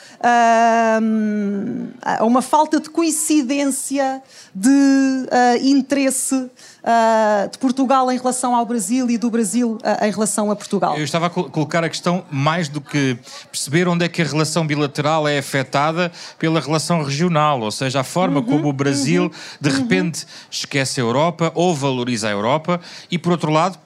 uh, 2.21 2.25
uma 2.27 2.43
falta 2.43 2.81
de 2.81 2.91
coincidência 2.91 4.23
de 4.55 4.69
uh, 4.69 5.65
interesse 5.65 6.35
uh, 6.35 7.51
de 7.51 7.59
Portugal 7.59 8.11
em 8.11 8.17
relação 8.17 8.55
ao 8.55 8.65
Brasil 8.65 9.09
e 9.11 9.19
do 9.19 9.31
Brasil 9.31 9.79
uh, 9.83 10.05
em 10.05 10.11
relação 10.11 10.51
a 10.51 10.57
Portugal. 10.57 10.97
Eu 10.97 11.05
estava 11.05 11.27
a 11.27 11.31
colocar 11.31 11.85
a 11.85 11.89
questão 11.89 12.25
mais 12.31 12.69
do 12.69 12.81
que 12.81 13.19
perceber 13.51 13.89
onde 13.89 14.05
é 14.05 14.09
que 14.09 14.23
a 14.23 14.25
relação 14.25 14.67
bilateral 14.67 15.29
é 15.29 15.39
afetada 15.39 16.11
pela 16.39 16.61
relação 16.61 17.03
regional, 17.03 17.61
ou 17.61 17.71
seja, 17.71 18.01
a 18.01 18.05
forma 18.05 18.41
uhum, 18.41 18.47
como 18.47 18.69
o 18.69 18.73
Brasil 18.73 19.25
uhum, 19.25 19.31
de 19.61 19.71
repente 19.71 20.25
uhum. 20.25 20.31
esquece 20.51 21.01
a 21.01 21.05
Europa 21.05 21.53
ou 21.55 21.75
valoriza 21.75 22.29
a 22.29 22.31
Europa 22.31 22.81
e 23.11 23.19
por 23.19 23.33
outro 23.33 23.51
lado 23.51 23.79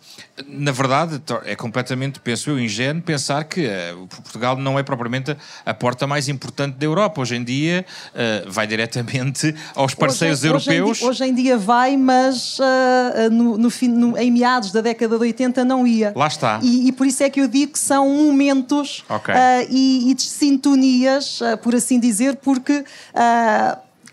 na 0.49 0.73
verdade, 0.73 1.21
é 1.45 1.55
completamente, 1.55 2.19
penso 2.19 2.49
eu, 2.49 2.59
ingênuo 2.59 3.03
pensar 3.03 3.45
que 3.45 3.67
uh, 3.67 4.07
Portugal 4.07 4.57
não 4.57 4.79
é 4.79 4.83
propriamente 4.83 5.37
a 5.65 5.75
porta 5.75 6.07
mais 6.07 6.27
importante 6.29 6.77
da 6.77 6.87
Europa. 6.87 7.21
Hoje 7.21 7.37
em 7.37 7.45
dia 7.45 7.85
uh, 8.15 8.51
vai 8.51 8.67
diretamente 8.67 9.55
aos 9.77 9.95
parceiros 9.95 10.39
hoje, 10.39 10.49
europeus. 10.49 11.03
Hoje 11.03 11.03
em, 11.03 11.05
dia, 11.05 11.09
hoje 11.09 11.25
em, 11.25 11.35
dia, 11.35 11.59
vai, 11.59 11.97
mas 11.99 12.59
uh, 12.59 13.31
no, 13.31 13.59
no, 13.59 13.69
no, 13.69 14.19
em 14.19 14.31
meados 14.31 14.73
da 14.73 14.81
década 14.81 15.17
de 15.17 15.23
80 15.23 15.65
não 15.67 15.87
ia. 15.87 16.13
Lá 16.17 16.29
está. 16.29 16.61
E, 16.63 16.89
e 16.89 16.93
por 16.93 17.07
isso 17.07 17.23
é 17.23 17.29
que 17.29 17.41
eu 17.41 17.47
digo 17.47 17.73
que 17.73 17.79
são 17.79 18.09
momentos 18.09 19.05
okay. 19.09 19.35
e, 19.69 20.11
e 20.11 20.15
de 20.15 20.23
sintonias, 20.23 21.41
por 21.63 21.75
assim 21.75 22.01
dizer, 22.01 22.37
porque 22.37 22.85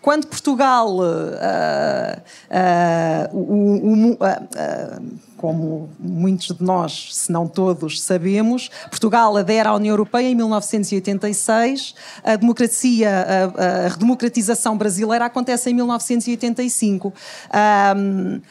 quando 0.02 0.28
Portugal 0.28 0.98
uh, 0.98 1.04
uh, 2.52 3.28
uh, 3.32 4.10
como 5.40 5.90
muitos 5.98 6.48
de 6.48 6.62
nós, 6.62 7.16
se 7.16 7.32
não 7.32 7.48
todos, 7.48 8.02
sabemos, 8.02 8.70
Portugal 8.90 9.38
adere 9.38 9.70
à 9.70 9.74
União 9.74 9.94
Europeia 9.94 10.28
em 10.28 10.36
1986, 10.36 11.96
a 12.22 12.36
democracia, 12.36 13.10
a, 13.10 13.86
a 13.86 13.88
redemocratização 13.88 14.78
brasileira 14.78 15.24
acontece 15.24 15.70
em 15.70 15.74
1985. 15.74 17.14
Um, 17.96 18.42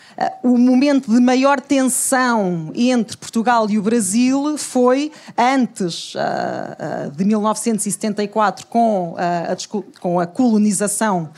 o 0.43 0.57
momento 0.57 1.13
de 1.13 1.21
maior 1.21 1.61
tensão 1.61 2.73
entre 2.75 3.19
Portugal 3.19 3.69
e 3.69 3.79
o 3.79 3.83
Brasil 3.83 4.57
foi 4.57 5.13
antes 5.37 6.15
uh, 6.15 6.19
uh, 6.19 7.11
de 7.11 7.23
1974, 7.23 8.67
com, 8.67 9.13
uh, 9.13 9.17
a, 9.19 10.01
com 10.01 10.19
a 10.19 10.27
colonização 10.27 11.29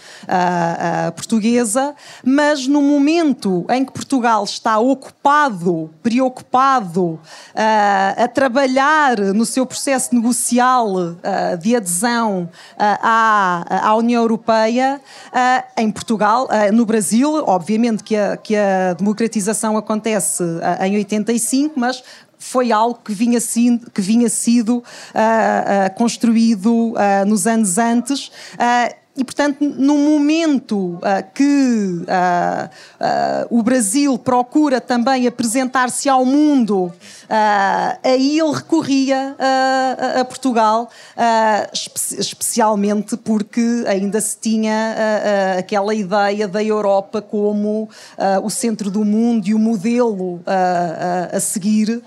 portuguesa, 1.16 1.94
mas 2.24 2.66
no 2.66 2.80
momento 2.80 3.66
em 3.68 3.84
que 3.84 3.92
Portugal 3.92 4.44
está 4.44 4.78
ocupado 4.78 5.39
preocupado, 5.40 5.90
preocupado 6.02 7.02
uh, 7.04 7.20
a 8.24 8.28
trabalhar 8.28 9.18
no 9.18 9.46
seu 9.46 9.64
processo 9.64 10.14
negocial 10.14 10.88
uh, 10.92 11.56
de 11.60 11.74
adesão 11.76 12.42
uh, 12.42 12.76
à, 12.78 13.88
à 13.88 13.94
União 13.96 14.22
Europeia, 14.22 15.00
em 15.76 15.90
Portugal, 15.90 16.48
no 16.72 16.84
Brasil, 16.84 17.44
obviamente 17.46 18.02
que 18.02 18.16
a, 18.16 18.36
que 18.36 18.56
a 18.56 18.94
democratização 18.94 19.76
acontece 19.76 20.42
em 20.80 20.96
85, 20.96 21.78
mas 21.78 22.02
foi 22.38 22.72
algo 22.72 22.98
que 23.04 23.12
vinha, 23.12 23.40
sido, 23.40 23.90
que 23.90 24.00
vinha 24.00 24.28
sido 24.28 24.78
uh, 24.78 24.80
uh, 24.80 25.94
construído 25.96 26.92
uh, 26.92 27.26
nos 27.26 27.46
anos 27.46 27.78
antes 27.78 28.32
e, 29.20 29.24
portanto, 29.24 29.58
no 29.60 29.98
momento 29.98 30.94
uh, 30.94 31.00
que 31.34 31.44
uh, 31.44 32.70
uh, 33.50 33.58
o 33.58 33.62
Brasil 33.62 34.16
procura 34.16 34.80
também 34.80 35.26
apresentar-se 35.26 36.08
ao 36.08 36.24
mundo, 36.24 36.90
aí 38.02 38.40
ele 38.40 38.52
recorria 38.52 39.36
a, 40.18 40.24
Portugal, 40.24 40.90
espe 41.72 42.18
especialmente 42.18 43.16
porque 43.16 43.84
ainda 43.86 44.20
se 44.20 44.36
tinha 44.36 44.96
aquela 45.56 45.94
ideia 45.94 46.48
da 46.48 46.62
Europa 46.62 47.22
como 47.22 47.88
o 48.42 48.50
centro 48.50 48.90
do 48.90 49.04
mundo 49.04 49.46
e 49.46 49.54
o 49.54 49.60
modelo 49.60 50.40
a 51.32 51.38
seguir. 51.38 52.02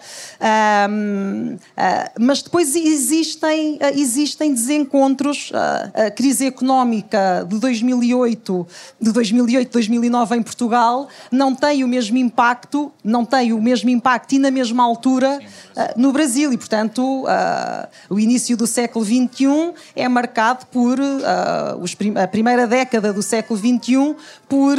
mas 2.19 2.41
depois 2.41 2.75
existem, 2.75 3.79
existem 3.95 4.53
desencontros, 4.53 5.51
a 5.93 6.11
crise 6.11 6.45
económica 6.47 7.02
económica 7.03 7.45
de 7.47 7.59
2008, 7.59 8.67
de 8.99 9.11
2008, 9.11 9.71
2009 9.71 10.35
em 10.35 10.43
Portugal 10.43 11.07
não 11.31 11.53
tem 11.53 11.83
o 11.83 11.87
mesmo 11.87 12.17
impacto, 12.17 12.91
não 13.03 13.25
tem 13.25 13.53
o 13.53 13.61
mesmo 13.61 13.89
impacto 13.89 14.33
e 14.33 14.39
na 14.39 14.49
mesma 14.49 14.83
altura 14.83 15.39
uh, 15.39 15.99
no 15.99 16.11
Brasil. 16.11 16.51
e, 16.53 16.57
portanto, 16.57 17.23
uh, 17.23 17.87
o 18.09 18.19
início 18.19 18.55
do 18.55 18.65
século 18.65 19.05
XXI 19.05 19.73
é 19.95 20.07
marcado 20.07 20.65
por 20.67 20.99
uh, 20.99 21.97
prim 21.97 22.13
a 22.17 22.27
primeira 22.27 22.65
década 22.65 23.11
do 23.11 23.21
século 23.21 23.59
XXI 23.59 24.15
por 24.47 24.77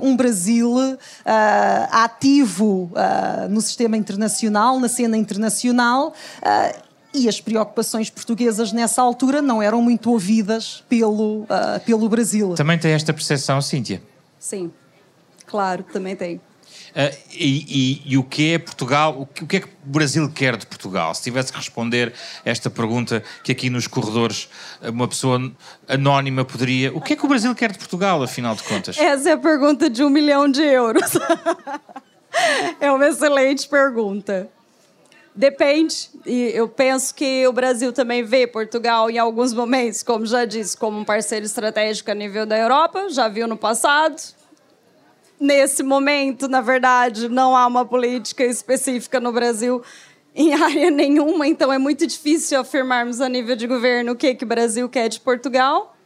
um 0.00 0.16
Brasil 0.16 0.74
ativo 1.90 2.90
no 3.48 3.60
sistema 3.60 3.96
internacional, 3.96 4.80
na 4.80 4.88
cena 4.88 5.16
internacional 5.16 6.14
e 7.12 7.28
as 7.28 7.40
preocupações 7.40 8.08
portuguesas 8.08 8.72
nessa 8.72 9.02
altura 9.02 9.42
não 9.42 9.62
eram 9.62 9.82
muito 9.82 10.10
ouvidas 10.10 10.84
pelo, 10.88 11.42
uh, 11.42 11.80
pelo 11.84 12.08
Brasil. 12.08 12.54
Também 12.54 12.78
tem 12.78 12.92
esta 12.92 13.12
percepção, 13.12 13.60
Cíntia? 13.60 14.02
Sim, 14.38 14.70
claro, 15.46 15.84
também 15.92 16.14
tem. 16.16 16.36
Uh, 16.90 17.16
e, 17.32 18.02
e, 18.04 18.12
e, 18.12 18.18
o 18.18 18.24
que 18.24 18.54
é 18.54 18.58
Portugal? 18.58 19.20
O 19.20 19.26
que, 19.26 19.44
o 19.44 19.46
que, 19.46 19.56
é 19.56 19.60
que 19.60 19.66
o 19.66 19.70
Brasil 19.84 20.28
quer 20.30 20.56
de 20.56 20.66
Portugal? 20.66 21.14
Se 21.14 21.22
tivesse 21.22 21.52
que 21.52 21.58
responder 21.58 22.12
esta 22.44 22.68
pergunta 22.68 23.22
que 23.44 23.52
aqui 23.52 23.70
nos 23.70 23.86
corredores 23.86 24.48
uma 24.82 25.06
pessoa 25.06 25.52
anónima 25.86 26.44
poderia. 26.44 26.92
O 26.92 27.00
que 27.00 27.12
é 27.12 27.16
que 27.16 27.24
o 27.24 27.28
Brasil 27.28 27.54
quer 27.54 27.70
de 27.70 27.78
Portugal, 27.78 28.22
afinal 28.22 28.56
de 28.56 28.64
contas? 28.64 28.98
Essa 28.98 29.30
é 29.30 29.32
a 29.32 29.38
pergunta 29.38 29.88
de 29.88 30.02
um 30.02 30.10
milhão 30.10 30.50
de 30.50 30.62
euros. 30.62 31.12
é 32.80 32.90
uma 32.90 33.06
excelente 33.06 33.68
pergunta. 33.68 34.50
Depende. 35.34 36.10
E 36.26 36.50
eu 36.54 36.68
penso 36.68 37.14
que 37.14 37.46
o 37.46 37.52
Brasil 37.52 37.92
também 37.92 38.22
vê 38.22 38.46
Portugal 38.46 39.08
em 39.10 39.18
alguns 39.18 39.52
momentos, 39.54 40.02
como 40.02 40.26
já 40.26 40.44
disse, 40.44 40.76
como 40.76 40.98
um 40.98 41.04
parceiro 41.04 41.46
estratégico 41.46 42.10
a 42.10 42.14
nível 42.14 42.44
da 42.44 42.58
Europa, 42.58 43.08
já 43.08 43.28
viu 43.28 43.46
no 43.46 43.56
passado. 43.56 44.20
Nesse 45.38 45.82
momento, 45.82 46.48
na 46.48 46.60
verdade, 46.60 47.28
não 47.28 47.56
há 47.56 47.66
uma 47.66 47.84
política 47.84 48.44
específica 48.44 49.18
no 49.20 49.32
Brasil 49.32 49.82
em 50.34 50.52
área 50.60 50.90
nenhuma, 50.90 51.46
então 51.46 51.72
é 51.72 51.78
muito 51.78 52.06
difícil 52.06 52.60
afirmarmos 52.60 53.20
a 53.20 53.28
nível 53.28 53.56
de 53.56 53.66
governo 53.66 54.12
o 54.12 54.16
que, 54.16 54.34
que 54.34 54.44
o 54.44 54.48
Brasil 54.48 54.88
quer 54.88 55.08
de 55.08 55.20
Portugal 55.20 55.96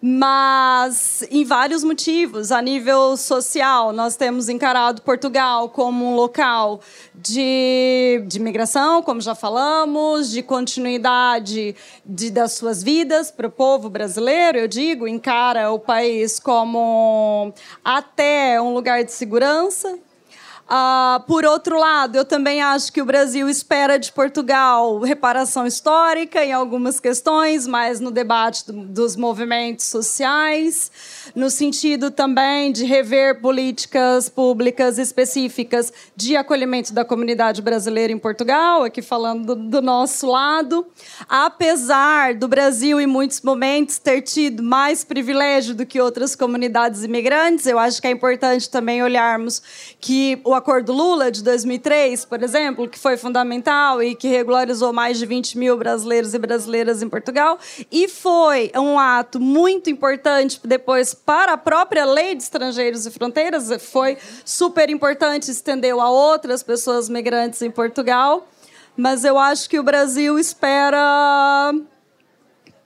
mas 0.00 1.26
em 1.30 1.44
vários 1.44 1.82
motivos. 1.82 2.52
A 2.52 2.60
nível 2.60 3.16
social, 3.16 3.92
nós 3.92 4.16
temos 4.16 4.48
encarado 4.48 5.02
Portugal 5.02 5.68
como 5.68 6.04
um 6.04 6.14
local 6.14 6.80
de, 7.14 8.22
de 8.26 8.38
migração, 8.38 9.02
como 9.02 9.20
já 9.20 9.34
falamos, 9.34 10.30
de 10.30 10.42
continuidade 10.42 11.74
de, 12.04 12.30
das 12.30 12.52
suas 12.52 12.82
vidas 12.82 13.30
para 13.30 13.46
o 13.46 13.50
povo 13.50 13.88
brasileiro, 13.88 14.58
eu 14.58 14.68
digo, 14.68 15.08
encara 15.08 15.72
o 15.72 15.78
país 15.78 16.38
como 16.38 17.52
até 17.84 18.60
um 18.60 18.74
lugar 18.74 19.04
de 19.04 19.12
segurança, 19.12 19.98
Uh, 20.66 21.22
por 21.28 21.44
outro 21.44 21.78
lado, 21.78 22.16
eu 22.16 22.24
também 22.24 22.60
acho 22.60 22.92
que 22.92 23.00
o 23.00 23.04
Brasil 23.04 23.48
espera 23.48 23.96
de 24.00 24.10
Portugal 24.10 24.98
reparação 24.98 25.64
histórica 25.64 26.44
em 26.44 26.52
algumas 26.52 26.98
questões, 26.98 27.68
mas 27.68 28.00
no 28.00 28.10
debate 28.10 28.66
do, 28.66 28.72
dos 28.84 29.14
movimentos 29.14 29.86
sociais, 29.86 30.90
no 31.36 31.50
sentido 31.50 32.10
também 32.10 32.72
de 32.72 32.84
rever 32.84 33.40
políticas 33.40 34.28
públicas 34.28 34.98
específicas 34.98 35.92
de 36.16 36.36
acolhimento 36.36 36.92
da 36.92 37.04
comunidade 37.04 37.62
brasileira 37.62 38.12
em 38.12 38.18
Portugal, 38.18 38.82
aqui 38.82 39.00
falando 39.00 39.54
do, 39.54 39.68
do 39.68 39.80
nosso 39.80 40.26
lado. 40.26 40.84
Apesar 41.28 42.34
do 42.34 42.48
Brasil, 42.48 43.00
em 43.00 43.06
muitos 43.06 43.40
momentos, 43.40 43.98
ter 43.98 44.20
tido 44.20 44.64
mais 44.64 45.04
privilégio 45.04 45.76
do 45.76 45.86
que 45.86 46.00
outras 46.00 46.34
comunidades 46.34 47.04
imigrantes, 47.04 47.66
eu 47.66 47.78
acho 47.78 48.02
que 48.02 48.08
é 48.08 48.10
importante 48.10 48.68
também 48.68 49.00
olharmos 49.00 49.62
que 50.00 50.40
o 50.42 50.55
acordo 50.56 50.92
Lula 50.92 51.30
de 51.30 51.42
2003, 51.42 52.24
por 52.24 52.42
exemplo, 52.42 52.88
que 52.88 52.98
foi 52.98 53.16
fundamental 53.16 54.02
e 54.02 54.14
que 54.14 54.26
regularizou 54.28 54.92
mais 54.92 55.18
de 55.18 55.26
20 55.26 55.56
mil 55.56 55.76
brasileiros 55.76 56.34
e 56.34 56.38
brasileiras 56.38 57.02
em 57.02 57.08
Portugal, 57.08 57.58
e 57.92 58.08
foi 58.08 58.72
um 58.74 58.98
ato 58.98 59.38
muito 59.38 59.88
importante 59.88 60.60
depois 60.64 61.14
para 61.14 61.52
a 61.52 61.56
própria 61.56 62.04
lei 62.04 62.34
de 62.34 62.42
estrangeiros 62.42 63.06
e 63.06 63.10
fronteiras, 63.10 63.70
foi 63.82 64.18
super 64.44 64.90
importante, 64.90 65.50
estendeu 65.50 66.00
a 66.00 66.10
outras 66.10 66.62
pessoas 66.62 67.08
migrantes 67.08 67.62
em 67.62 67.70
Portugal. 67.70 68.48
Mas 68.96 69.24
eu 69.24 69.38
acho 69.38 69.68
que 69.68 69.78
o 69.78 69.82
Brasil 69.82 70.38
espera 70.38 71.74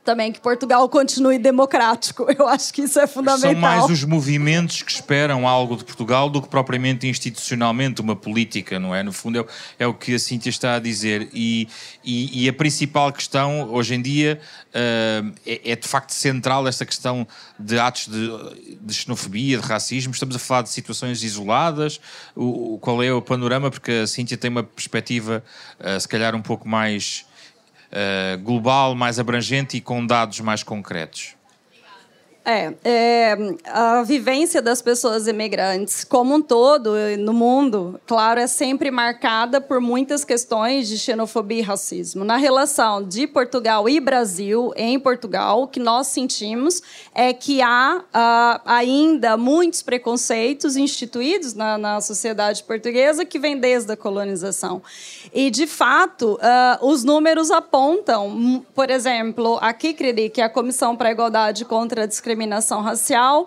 também 0.04 0.32
que 0.32 0.40
Portugal 0.40 0.88
continue 0.88 1.38
democrático. 1.38 2.26
Eu 2.36 2.48
acho 2.48 2.72
que 2.72 2.82
isso 2.82 2.98
é 2.98 3.06
fundamental. 3.06 3.50
São 3.52 3.60
mais 3.60 3.84
os 3.84 4.04
movimentos 4.04 4.82
que 4.82 4.90
esperam 4.90 5.46
algo 5.46 5.76
de 5.76 5.84
Portugal 5.84 6.30
do 6.30 6.40
que 6.40 6.48
propriamente 6.48 7.06
institucionalmente 7.06 8.00
uma 8.00 8.16
política, 8.16 8.78
não 8.78 8.94
é? 8.94 9.02
No 9.02 9.12
fundo 9.12 9.40
é, 9.40 9.84
é 9.84 9.86
o 9.86 9.92
que 9.94 10.14
a 10.14 10.18
Cíntia 10.18 10.50
está 10.50 10.76
a 10.76 10.78
dizer. 10.78 11.28
E, 11.32 11.68
e, 12.02 12.44
e 12.44 12.48
a 12.48 12.52
principal 12.52 13.12
questão 13.12 13.70
hoje 13.70 13.94
em 13.94 14.00
dia 14.00 14.40
uh, 14.70 15.32
é, 15.46 15.72
é, 15.72 15.76
de 15.76 15.86
facto 15.86 16.10
central 16.10 16.66
esta 16.66 16.86
questão 16.86 17.26
de 17.58 17.78
atos 17.78 18.08
de, 18.08 18.78
de, 18.80 18.94
xenofobia, 18.94 19.58
de 19.58 19.66
racismo. 19.66 20.12
Estamos 20.12 20.34
a 20.34 20.38
falar 20.38 20.62
de 20.62 20.70
situações 20.70 21.22
isoladas. 21.22 22.00
O, 22.34 22.78
qual 22.80 23.02
é 23.02 23.12
o 23.12 23.20
panorama? 23.20 23.70
Porque 23.70 23.92
a 23.92 24.06
Cíntia 24.06 24.36
tem 24.36 24.50
uma 24.50 24.62
perspectiva 24.62 25.44
uh, 25.78 26.00
se 26.00 26.08
calhar 26.08 26.34
um 26.34 26.42
pouco 26.42 26.66
mais 26.66 27.26
uh, 27.92 28.38
global, 28.42 28.94
mais 28.94 29.18
abrangente 29.18 29.76
e 29.76 29.80
com 29.80 30.04
dados 30.04 30.40
mais 30.40 30.62
concretos? 30.62 31.39
É, 32.50 32.74
é, 32.84 33.36
a 33.64 34.02
vivência 34.02 34.60
das 34.60 34.82
pessoas 34.82 35.28
imigrantes 35.28 36.02
como 36.02 36.34
um 36.34 36.42
todo 36.42 36.94
no 37.16 37.32
mundo, 37.32 38.00
claro, 38.04 38.40
é 38.40 38.48
sempre 38.48 38.90
marcada 38.90 39.60
por 39.60 39.80
muitas 39.80 40.24
questões 40.24 40.88
de 40.88 40.98
xenofobia 40.98 41.60
e 41.60 41.62
racismo. 41.62 42.24
Na 42.24 42.36
relação 42.36 43.04
de 43.04 43.28
Portugal 43.28 43.88
e 43.88 44.00
Brasil, 44.00 44.72
em 44.74 44.98
Portugal, 44.98 45.62
o 45.62 45.68
que 45.68 45.78
nós 45.78 46.08
sentimos 46.08 46.82
é 47.14 47.32
que 47.32 47.62
há 47.62 48.02
uh, 48.02 48.60
ainda 48.64 49.36
muitos 49.36 49.80
preconceitos 49.80 50.76
instituídos 50.76 51.54
na, 51.54 51.78
na, 51.78 52.00
sociedade 52.00 52.64
portuguesa 52.64 53.24
que 53.24 53.38
vêm 53.38 53.58
desde 53.58 53.92
a 53.92 53.96
colonização. 53.96 54.82
E, 55.32 55.50
de 55.50 55.68
fato, 55.68 56.34
uh, 56.34 56.84
os 56.84 57.04
números 57.04 57.52
apontam, 57.52 58.66
por 58.74 58.90
exemplo, 58.90 59.56
a 59.62 59.72
CICRIRI, 59.72 60.30
que 60.30 60.40
é 60.40 60.44
a 60.44 60.50
Comissão 60.50 60.96
para 60.96 61.10
a 61.10 61.12
Igualdade 61.12 61.64
contra 61.64 62.02
a 62.02 62.06
Discriminação, 62.06 62.39
discriminação 62.40 62.80
racial. 62.80 63.46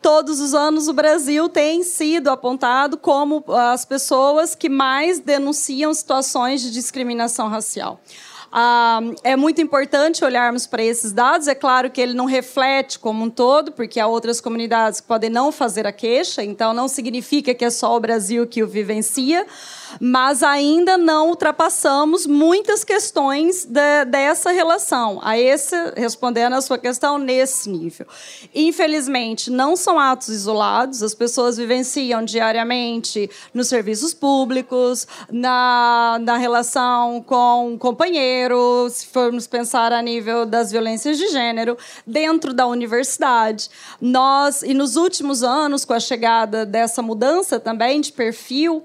Todos 0.00 0.40
os 0.40 0.54
anos 0.54 0.86
o 0.86 0.92
Brasil 0.92 1.48
tem 1.48 1.82
sido 1.82 2.28
apontado 2.28 2.96
como 2.96 3.44
as 3.48 3.84
pessoas 3.84 4.54
que 4.54 4.68
mais 4.68 5.18
denunciam 5.18 5.92
situações 5.92 6.62
de 6.62 6.70
discriminação 6.70 7.48
racial. 7.48 8.00
Ah, 8.52 9.00
é 9.24 9.36
muito 9.36 9.60
importante 9.60 10.24
olharmos 10.24 10.66
para 10.66 10.82
esses 10.82 11.12
dados. 11.12 11.48
É 11.48 11.54
claro 11.54 11.90
que 11.90 12.00
ele 12.00 12.14
não 12.14 12.26
reflete 12.26 12.98
como 12.98 13.24
um 13.24 13.28
todo, 13.28 13.72
porque 13.72 13.98
há 13.98 14.06
outras 14.06 14.40
comunidades 14.40 15.00
que 15.00 15.08
podem 15.08 15.28
não 15.28 15.50
fazer 15.50 15.86
a 15.86 15.92
queixa, 15.92 16.42
então 16.44 16.72
não 16.72 16.86
significa 16.86 17.52
que 17.52 17.64
é 17.64 17.70
só 17.70 17.96
o 17.96 18.00
Brasil 18.00 18.46
que 18.46 18.62
o 18.62 18.68
vivencia 18.68 19.44
mas 20.00 20.42
ainda 20.42 20.96
não 20.96 21.28
ultrapassamos 21.28 22.26
muitas 22.26 22.84
questões 22.84 23.64
de, 23.64 24.04
dessa 24.06 24.50
relação. 24.50 25.20
A 25.22 25.38
esse, 25.38 25.74
respondendo 25.96 26.54
a 26.54 26.60
sua 26.60 26.78
questão, 26.78 27.18
nesse 27.18 27.68
nível. 27.70 28.06
Infelizmente, 28.54 29.50
não 29.50 29.76
são 29.76 29.98
atos 29.98 30.28
isolados, 30.28 31.02
as 31.02 31.14
pessoas 31.14 31.56
vivenciam 31.56 32.24
diariamente 32.24 33.30
nos 33.52 33.68
serviços 33.68 34.14
públicos, 34.14 35.06
na, 35.30 36.18
na 36.20 36.36
relação 36.36 37.22
com 37.22 37.76
companheiros, 37.78 38.94
se 38.94 39.06
formos 39.06 39.46
pensar 39.46 39.92
a 39.92 40.02
nível 40.02 40.46
das 40.46 40.70
violências 40.70 41.18
de 41.18 41.28
gênero, 41.28 41.76
dentro 42.06 42.52
da 42.52 42.66
universidade. 42.66 43.68
Nós, 44.00 44.62
e 44.62 44.74
nos 44.74 44.96
últimos 44.96 45.42
anos, 45.42 45.84
com 45.84 45.92
a 45.92 46.00
chegada 46.00 46.64
dessa 46.64 47.02
mudança 47.02 47.58
também 47.58 48.00
de 48.00 48.12
perfil, 48.12 48.84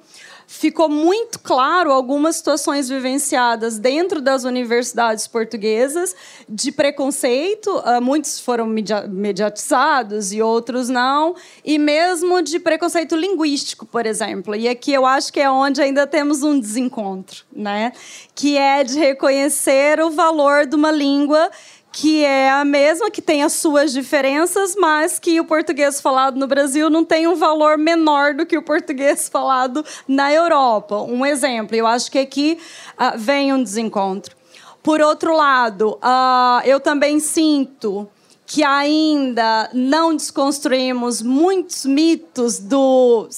ficou 0.53 0.87
muito 0.87 1.39
claro 1.39 1.91
algumas 1.91 2.35
situações 2.35 2.87
vivenciadas 2.87 3.79
dentro 3.79 4.21
das 4.21 4.43
universidades 4.43 5.25
portuguesas 5.25 6.15
de 6.47 6.71
preconceito, 6.71 7.69
uh, 7.79 7.99
muitos 7.99 8.39
foram 8.39 8.67
mediatizados 8.67 10.31
e 10.31 10.43
outros 10.43 10.89
não, 10.89 11.35
e 11.65 11.79
mesmo 11.79 12.41
de 12.41 12.59
preconceito 12.59 13.15
linguístico, 13.15 13.85
por 13.85 14.05
exemplo. 14.05 14.55
E 14.55 14.69
aqui 14.69 14.93
eu 14.93 15.07
acho 15.07 15.33
que 15.33 15.39
é 15.39 15.49
onde 15.49 15.81
ainda 15.81 16.05
temos 16.05 16.43
um 16.43 16.59
desencontro, 16.59 17.43
né? 17.51 17.91
Que 18.35 18.55
é 18.55 18.83
de 18.83 18.99
reconhecer 18.99 19.99
o 20.01 20.11
valor 20.11 20.67
de 20.67 20.75
uma 20.75 20.91
língua 20.91 21.49
que 21.93 22.25
é 22.25 22.49
a 22.49 22.65
mesma, 22.65 23.09
que 23.11 23.21
tem 23.21 23.43
as 23.43 23.53
suas 23.53 23.93
diferenças, 23.93 24.75
mas 24.75 25.19
que 25.19 25.39
o 25.39 25.45
português 25.45 26.01
falado 26.01 26.39
no 26.39 26.47
Brasil 26.47 26.89
não 26.89 27.05
tem 27.05 27.27
um 27.27 27.35
valor 27.35 27.77
menor 27.77 28.33
do 28.33 28.47
que 28.47 28.57
o 28.57 28.63
português 28.63 29.29
falado 29.29 29.85
na 30.07 30.33
Europa. 30.33 31.03
Um 31.03 31.23
exemplo, 31.23 31.77
eu 31.77 31.85
acho 31.85 32.11
que 32.11 32.17
aqui 32.17 32.57
uh, 32.93 33.15
vem 33.15 33.53
um 33.53 33.61
desencontro. 33.61 34.35
Por 34.81 35.01
outro 35.01 35.37
lado, 35.37 35.99
uh, 36.03 36.61
eu 36.65 36.79
também 36.79 37.19
sinto 37.19 38.09
que 38.43 38.63
ainda 38.63 39.69
não 39.71 40.15
desconstruímos 40.15 41.21
muitos 41.21 41.85
mitos 41.85 42.57
do, 42.57 43.29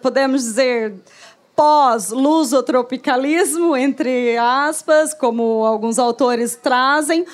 podemos 0.00 0.44
dizer, 0.44 0.94
pós-lusotropicalismo, 1.56 3.74
entre 3.76 4.38
aspas, 4.38 5.12
como 5.12 5.66
alguns 5.66 5.98
autores 5.98 6.54
trazem 6.54 7.26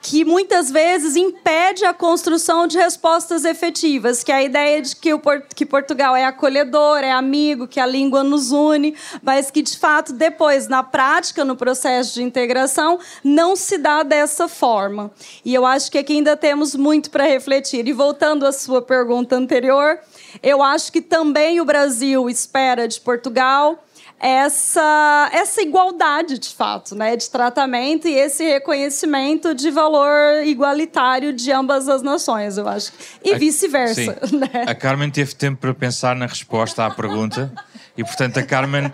que 0.00 0.24
muitas 0.24 0.70
vezes 0.70 1.16
impede 1.16 1.84
a 1.84 1.92
construção 1.92 2.66
de 2.66 2.78
respostas 2.78 3.44
efetivas, 3.44 4.22
que 4.22 4.30
é 4.30 4.36
a 4.36 4.42
ideia 4.42 4.80
de 4.80 4.94
que, 4.94 5.12
o, 5.12 5.20
que 5.54 5.66
Portugal 5.66 6.14
é 6.14 6.24
acolhedor, 6.24 6.98
é 6.98 7.10
amigo, 7.10 7.66
que 7.66 7.80
a 7.80 7.86
língua 7.86 8.22
nos 8.22 8.52
une, 8.52 8.94
mas 9.22 9.50
que 9.50 9.62
de 9.62 9.76
fato 9.76 10.12
depois, 10.12 10.68
na 10.68 10.82
prática, 10.82 11.44
no 11.44 11.56
processo 11.56 12.14
de 12.14 12.22
integração, 12.22 12.98
não 13.24 13.56
se 13.56 13.78
dá 13.78 14.02
dessa 14.02 14.48
forma. 14.48 15.10
E 15.44 15.54
eu 15.54 15.66
acho 15.66 15.90
que 15.90 15.98
aqui 15.98 16.14
ainda 16.14 16.36
temos 16.36 16.74
muito 16.74 17.10
para 17.10 17.24
refletir. 17.24 17.86
E 17.86 17.92
voltando 17.92 18.46
à 18.46 18.52
sua 18.52 18.80
pergunta 18.80 19.36
anterior, 19.36 19.98
eu 20.42 20.62
acho 20.62 20.92
que 20.92 21.00
também 21.00 21.60
o 21.60 21.64
Brasil 21.64 22.28
espera 22.30 22.86
de 22.86 23.00
Portugal 23.00 23.82
essa, 24.20 25.30
essa 25.32 25.62
igualdade, 25.62 26.38
de 26.38 26.54
fato, 26.54 26.94
né, 26.94 27.16
de 27.16 27.30
tratamento 27.30 28.06
e 28.06 28.14
esse 28.14 28.44
reconhecimento 28.44 29.54
de 29.54 29.70
valor 29.70 30.44
igualitário 30.44 31.32
de 31.32 31.50
ambas 31.50 31.88
as 31.88 32.02
nações, 32.02 32.58
eu 32.58 32.68
acho. 32.68 32.92
E 33.24 33.34
vice-versa. 33.36 34.18
Né? 34.30 34.64
A 34.66 34.74
Carmen 34.74 35.10
teve 35.10 35.34
tempo 35.34 35.58
para 35.60 35.74
pensar 35.74 36.14
na 36.14 36.26
resposta 36.26 36.84
à 36.84 36.90
pergunta 36.90 37.52
e, 38.00 38.04
portanto, 38.04 38.38
a 38.38 38.42
Carmen 38.42 38.90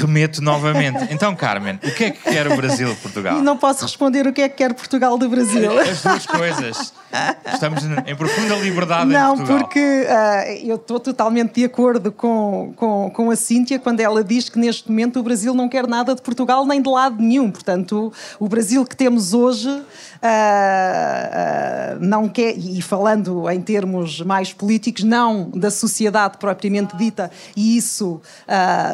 remete 0.00 0.40
novamente. 0.40 1.06
Então, 1.10 1.34
Carmen, 1.34 1.78
o 1.82 1.90
que 1.90 2.04
é 2.04 2.10
que 2.10 2.22
quer 2.22 2.50
o 2.50 2.56
Brasil 2.56 2.88
de 2.88 2.96
Portugal? 2.96 3.40
Não 3.40 3.56
posso 3.56 3.82
responder 3.82 4.26
o 4.26 4.32
que 4.32 4.42
é 4.42 4.48
que 4.48 4.56
quer 4.56 4.72
Portugal 4.72 5.16
do 5.18 5.28
Brasil. 5.28 5.78
As 5.78 6.02
duas 6.02 6.26
coisas. 6.26 6.92
Estamos 7.52 7.84
em 7.84 8.16
profunda 8.16 8.56
liberdade 8.56 9.10
Não, 9.10 9.36
porque 9.44 9.78
uh, 9.78 10.66
eu 10.66 10.76
estou 10.76 10.98
totalmente 10.98 11.54
de 11.54 11.64
acordo 11.64 12.10
com, 12.10 12.72
com, 12.76 13.10
com 13.10 13.30
a 13.30 13.36
Cíntia 13.36 13.78
quando 13.78 14.00
ela 14.00 14.24
diz 14.24 14.48
que 14.48 14.58
neste 14.58 14.88
momento 14.88 15.20
o 15.20 15.22
Brasil 15.22 15.54
não 15.54 15.68
quer 15.68 15.86
nada 15.86 16.14
de 16.14 16.22
Portugal 16.22 16.66
nem 16.66 16.82
de 16.82 16.88
lado 16.88 17.22
nenhum. 17.22 17.50
Portanto, 17.50 18.12
o, 18.38 18.44
o 18.44 18.48
Brasil 18.48 18.84
que 18.84 18.96
temos 18.96 19.32
hoje 19.32 19.68
uh, 19.68 19.72
uh, 19.72 19.84
não 22.00 22.28
quer, 22.28 22.56
e 22.56 22.82
falando 22.82 23.48
em 23.50 23.60
termos 23.60 24.20
mais 24.20 24.52
políticos, 24.52 25.04
não 25.04 25.50
da 25.50 25.70
sociedade 25.70 26.38
propriamente 26.38 26.96
dita, 26.96 27.30
e 27.56 27.76
isso 27.76 28.03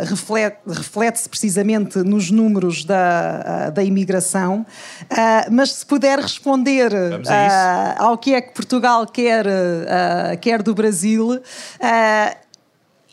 reflete 0.09 0.59
reflete-se 0.67 1.29
precisamente 1.29 1.99
nos 1.99 2.31
números 2.31 2.85
da, 2.85 3.71
da 3.71 3.83
imigração, 3.83 4.65
mas 5.51 5.73
se 5.73 5.87
puder 5.87 6.19
responder 6.19 6.93
ao 7.99 8.17
que 8.19 8.35
é 8.35 8.41
que 8.41 8.55
Portugal 8.55 9.07
quer, 9.07 9.47
quer 10.41 10.63
do 10.63 10.75
Brasil, 10.75 11.41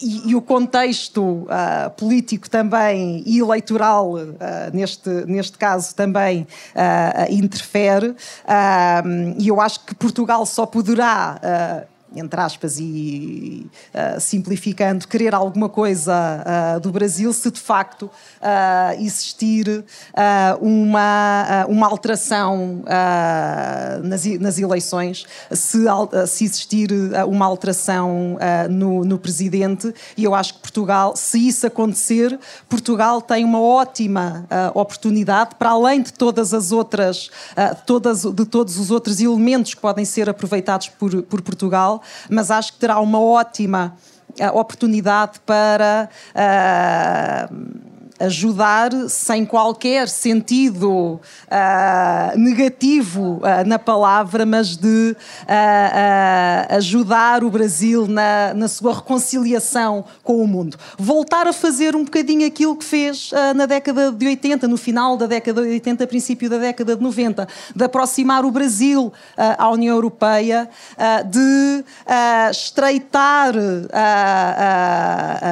e, 0.01 0.29
e, 0.29 0.35
o 0.35 0.41
contexto 0.41 1.21
uh, 1.21 1.89
político 1.97 2.49
também 2.49 3.23
e 3.25 3.39
eleitoral, 3.39 4.13
uh, 4.13 4.27
neste, 4.71 5.09
neste 5.25 5.57
caso, 5.57 5.95
também 5.95 6.41
uh, 6.75 7.33
interfere. 7.33 8.15
e 9.37 9.47
eu 9.47 9.59
acho 9.59 9.85
que 9.85 9.95
Portugal 9.95 10.45
só 10.45 10.65
poderá 10.65 11.87
entre 12.17 12.39
aspas, 12.39 12.79
e 12.79 13.67
uh, 13.93 14.19
simplificando, 14.19 15.07
querer 15.07 15.33
alguma 15.33 15.69
coisa 15.69 16.13
uh, 16.75 16.79
do 16.79 16.91
Brasil 16.91 17.31
se 17.31 17.51
de 17.51 17.59
facto 17.59 18.03
uh, 18.03 18.99
existir 18.99 19.85
uma, 20.59 21.65
uma 21.67 21.87
alteração 21.87 22.83
nas, 24.03 24.25
nas 24.39 24.57
eleições, 24.57 25.25
se, 25.51 25.79
se 26.27 26.45
existir 26.45 26.89
uma 27.27 27.45
alteração 27.45 28.37
no, 28.69 29.03
no 29.03 29.17
presidente. 29.17 29.93
E 30.15 30.23
eu 30.23 30.33
acho 30.33 30.55
que 30.55 30.59
Portugal, 30.59 31.15
se 31.15 31.47
isso 31.47 31.67
acontecer, 31.67 32.37
Portugal 32.67 33.21
tem 33.21 33.43
uma 33.43 33.61
ótima 33.61 34.45
oportunidade, 34.73 35.55
para 35.55 35.71
além 35.71 36.01
de 36.01 36.13
todas 36.13 36.53
as 36.53 36.71
outras, 36.71 37.29
todas, 37.85 38.23
de 38.23 38.45
todos 38.45 38.77
os 38.77 38.91
outros 38.91 39.19
elementos 39.19 39.73
que 39.73 39.81
podem 39.81 40.05
ser 40.05 40.29
aproveitados 40.29 40.89
por, 40.89 41.21
por 41.23 41.41
Portugal 41.41 42.01
mas 42.29 42.51
acho 42.51 42.73
que 42.73 42.79
terá 42.79 42.99
uma 42.99 43.19
ótima 43.19 43.95
uh, 44.39 44.57
oportunidade 44.57 45.39
para. 45.45 46.09
Uh, 47.51 47.96
ajudar 48.19 48.91
sem 49.09 49.45
qualquer 49.45 50.07
sentido 50.07 51.19
uh, 51.19 52.37
negativo 52.37 53.37
uh, 53.37 53.67
na 53.67 53.77
palavra, 53.77 54.45
mas 54.45 54.75
de 54.75 55.15
uh, 55.43 56.75
ajudar 56.75 57.43
o 57.43 57.49
Brasil 57.49 58.07
na, 58.07 58.53
na 58.53 58.67
sua 58.67 58.95
reconciliação 58.95 60.05
com 60.23 60.41
o 60.41 60.47
mundo. 60.47 60.77
Voltar 60.97 61.47
a 61.47 61.53
fazer 61.53 61.95
um 61.95 62.03
bocadinho 62.03 62.47
aquilo 62.47 62.75
que 62.75 62.85
fez 62.85 63.31
na 63.55 63.65
década 63.65 64.11
de 64.11 64.27
80, 64.27 64.67
no 64.67 64.77
final 64.77 65.17
da 65.17 65.25
década 65.25 65.61
de 65.61 65.69
80, 65.69 66.07
princípio 66.07 66.49
da 66.49 66.57
década 66.57 66.95
de 66.95 67.01
90, 67.01 67.47
de 67.75 67.83
aproximar 67.83 68.45
o 68.45 68.51
Brasil 68.51 69.11
à 69.35 69.69
União 69.69 69.95
Europeia, 69.95 70.69
de 71.29 71.83
estreitar 72.51 73.53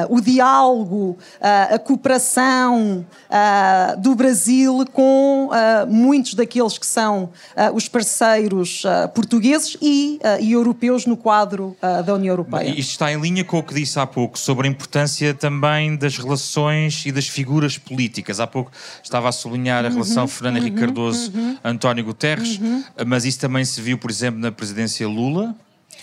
o 0.08 0.20
diálogo, 0.20 1.18
a 1.40 1.78
cooperação 1.78 2.55
uh, 2.64 4.00
do 4.00 4.14
Brasil 4.14 4.84
com 4.92 5.48
uh, 5.48 5.86
muitos 5.86 6.34
daqueles 6.34 6.78
que 6.78 6.86
são 6.86 7.24
uh, 7.24 7.74
os 7.74 7.88
parceiros 7.88 8.82
portugueses 9.14 9.76
e, 9.80 10.18
e, 10.40 10.52
europeus 10.52 11.06
no 11.06 11.16
quadro 11.16 11.76
da 12.04 12.14
União 12.14 12.32
Europeia. 12.32 12.68
Isto 12.68 12.90
está 12.90 13.12
em 13.12 13.20
linha 13.20 13.44
com 13.44 13.58
o 13.58 13.62
que 13.62 13.74
disse 13.74 13.98
há 13.98 14.06
pouco 14.06 14.38
sobre 14.38 14.66
a 14.66 14.70
importância 14.70 15.34
também 15.34 15.96
das 15.96 16.16
relações 16.16 17.04
e 17.06 17.12
das 17.12 17.28
figuras 17.28 17.78
políticas. 17.78 18.40
Há 18.40 18.46
pouco 18.46 18.70
estava 19.02 19.28
a 19.28 19.32
sublinhar 19.32 19.84
a 19.84 19.88
relação 19.88 20.24
uhum, 20.24 20.28
Fernando 20.28 20.56
Henrique 20.58 20.76
uhum, 20.76 20.86
Cardoso-António 20.86 22.04
uhum. 22.04 22.10
Guterres, 22.10 22.58
uhum. 22.58 22.84
mas 23.06 23.24
isso 23.24 23.38
também 23.38 23.64
se 23.64 23.80
viu, 23.80 23.98
por 23.98 24.10
exemplo, 24.10 24.40
na 24.40 24.52
presidência 24.52 25.06
Lula 25.06 25.54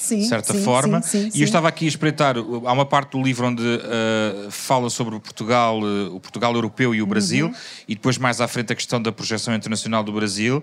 sim, 0.04 0.20
de 0.20 0.28
certa 0.28 0.54
sim, 0.54 0.63
forma. 0.63 1.02
Sim, 1.02 1.30
e 1.34 1.42
eu 1.42 1.46
estava 1.46 1.68
aqui 1.68 1.86
a 1.86 1.88
espreitar, 1.88 2.36
há 2.38 2.72
uma 2.72 2.86
parte 2.86 3.12
do 3.12 3.24
livro 3.24 3.48
onde 3.48 3.63
uh, 3.63 4.52
fala 4.52 4.89
sobre 4.89 5.16
o 5.16 5.20
Portugal, 5.20 5.80
uh, 5.80 6.13
o 6.13 6.20
Portugal 6.20 6.54
europeu 6.54 6.94
e 6.94 7.02
o 7.02 7.06
Brasil, 7.06 7.48
uhum. 7.48 7.54
e 7.88 7.96
depois 7.96 8.18
mais 8.18 8.42
à 8.42 8.48
frente 8.48 8.74
a 8.74 8.76
questão 8.76 9.02
da 9.02 9.12
projeção 9.12 9.56
internacional 9.56 10.04
do 10.04 10.12
Brasil. 10.12 10.62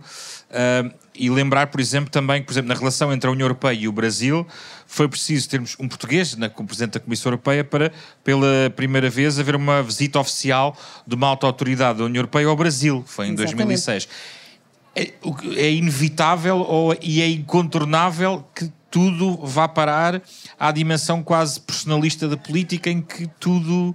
Uh, 0.51 0.93
e 1.15 1.29
lembrar, 1.29 1.67
por 1.69 1.81
exemplo, 1.81 2.11
também 2.11 2.41
que, 2.41 2.47
por 2.47 2.53
exemplo, 2.53 2.69
na 2.69 2.75
relação 2.75 3.13
entre 3.13 3.29
a 3.29 3.33
União 3.33 3.45
Europeia 3.45 3.77
e 3.77 3.89
o 3.89 3.93
Brasil, 3.93 4.47
foi 4.87 5.09
preciso 5.09 5.49
termos 5.49 5.77
um 5.79 5.89
português 5.89 6.37
na, 6.37 6.49
como 6.49 6.67
Presidente 6.67 6.95
da 6.95 7.01
Comissão 7.01 7.31
Europeia 7.31 7.65
para, 7.65 7.93
pela 8.23 8.71
primeira 8.75 9.09
vez, 9.09 9.39
haver 9.39 9.57
uma 9.57 9.83
visita 9.83 10.19
oficial 10.19 10.77
de 11.07 11.15
uma 11.15 11.29
alta 11.29 11.47
autoridade 11.47 11.99
da 11.99 12.05
União 12.05 12.21
Europeia 12.21 12.47
ao 12.47 12.57
Brasil. 12.57 13.05
Foi 13.07 13.27
em 13.27 13.33
Exatamente. 13.33 13.57
2006. 13.57 14.09
É, 14.95 15.13
é, 15.57 15.71
inevitável 15.71 16.59
ou, 16.59 16.97
e 17.01 17.23
é 17.23 17.29
incontornável 17.29 18.45
que 18.55 18.71
tudo 18.91 19.37
vá 19.47 19.69
parar 19.69 20.21
à 20.59 20.73
dimensão 20.73 21.23
quase 21.23 21.61
personalista 21.61 22.29
da 22.29 22.37
política, 22.37 22.91
em 22.91 23.01
que 23.01 23.27
tudo 23.39 23.95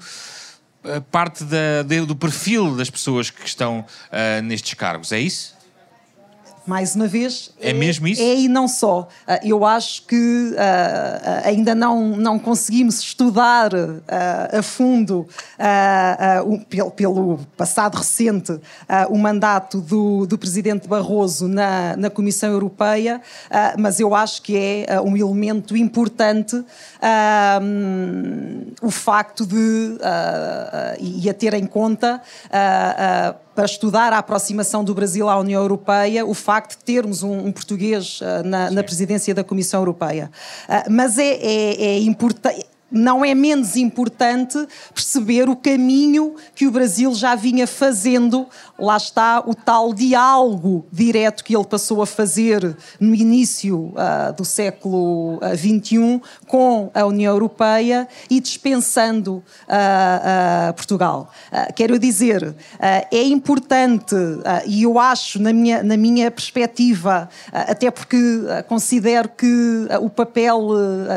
uh, 0.84 1.02
parte 1.12 1.44
da, 1.44 1.84
do 2.06 2.16
perfil 2.16 2.76
das 2.76 2.90
pessoas 2.90 3.30
que 3.30 3.46
estão 3.46 3.80
uh, 3.80 4.42
nestes 4.44 4.74
cargos. 4.74 5.12
É 5.12 5.20
isso? 5.20 5.55
Mais 6.66 6.96
uma 6.96 7.08
vez. 7.08 7.52
É, 7.60 7.70
é, 7.70 7.74
mesmo 7.74 8.08
isso? 8.08 8.22
É 8.22 8.36
e 8.36 8.48
não 8.48 8.68
só. 8.68 9.08
Ah, 9.28 9.40
eu 9.44 9.66
acho 9.66 10.06
que 10.06 10.52
uh, 10.54 11.48
ainda 11.48 11.76
não, 11.76 12.16
não 12.18 12.40
conseguimos 12.40 13.00
estudar 13.00 13.72
a 14.52 14.62
fundo, 14.62 15.28
pelo, 16.70 16.92
pelo, 16.92 17.40
passado 17.58 17.96
recente, 17.96 18.60
o 19.10 19.18
mandato 19.18 19.82
do, 19.82 20.26
do 20.26 20.38
presidente 20.38 20.88
Barroso 20.88 21.48
na, 21.48 21.96
na 21.98 22.10
Comissão 22.10 22.52
Europeia, 22.52 23.22
mas 23.78 24.00
eu 24.00 24.16
acho 24.16 24.42
que 24.42 24.58
é 24.88 25.00
um 25.02 25.16
elemento 25.16 25.76
importante 25.76 26.64
o 28.82 28.92
facto 28.92 29.46
de, 29.46 29.98
e 31.00 31.30
a 31.30 31.34
ter 31.34 31.54
em 31.54 31.66
conta 31.66 32.22
para 33.56 33.66
estudar 33.66 34.12
a 34.12 34.18
aproximação 34.18 34.84
do 34.84 34.94
Brasil 34.94 35.30
à 35.30 35.40
União 35.40 35.62
Europeia, 35.62 36.26
o 36.26 36.34
facto 36.34 36.78
de 36.78 36.84
termos 36.84 37.24
um, 37.24 37.48
um 37.48 37.52
português 37.52 38.20
uh, 38.20 38.46
na, 38.46 38.70
na, 38.70 38.84
presidência 38.84 39.34
da 39.34 39.44
Comissão 39.44 39.80
Europeia. 39.80 40.30
Uh, 40.68 40.92
mas 40.92 41.18
é, 41.18 41.30
é, 41.30 41.82
é 41.82 42.00
importante 42.00 42.66
não 42.92 43.26
é 43.26 43.34
menos 43.34 43.76
importante 43.76 44.58
perceber 44.94 45.50
o 45.50 45.56
caminho 45.56 46.36
que 46.54 46.68
o 46.68 46.72
Brasil 46.72 47.14
já 47.16 47.36
vinha 47.36 47.66
fazendo. 47.66 48.48
Lá 48.78 48.98
está 48.98 49.40
o 49.46 49.56
tal 49.56 49.94
diálogo 49.94 50.86
direto 50.92 51.44
que 51.44 51.56
ele 51.56 51.66
passou 51.66 52.02
a 52.02 52.06
fazer 52.06 52.76
no 53.00 53.16
início 53.16 53.94
uh, 53.94 54.34
do 54.36 54.46
século 54.46 55.40
XXI 55.56 55.98
uh, 55.98 56.22
com 56.48 56.92
a 56.94 57.06
União 57.06 57.34
Europeia 57.34 58.08
e 58.30 58.40
dispensando 58.40 59.44
uh, 59.68 60.74
Portugal. 60.76 61.32
quero 61.76 61.98
dizer, 61.98 62.56
é 63.12 63.24
importante, 63.24 64.16
e 64.66 64.84
eu 64.84 65.00
acho, 65.00 65.42
na 65.42 65.52
minha, 65.52 65.82
na 65.82 65.98
minha 65.98 66.30
perspectiva, 66.30 67.30
até 67.52 67.90
porque 67.90 68.18
considero 68.68 69.30
que 69.30 69.88
o 70.02 70.10
papel 70.10 70.68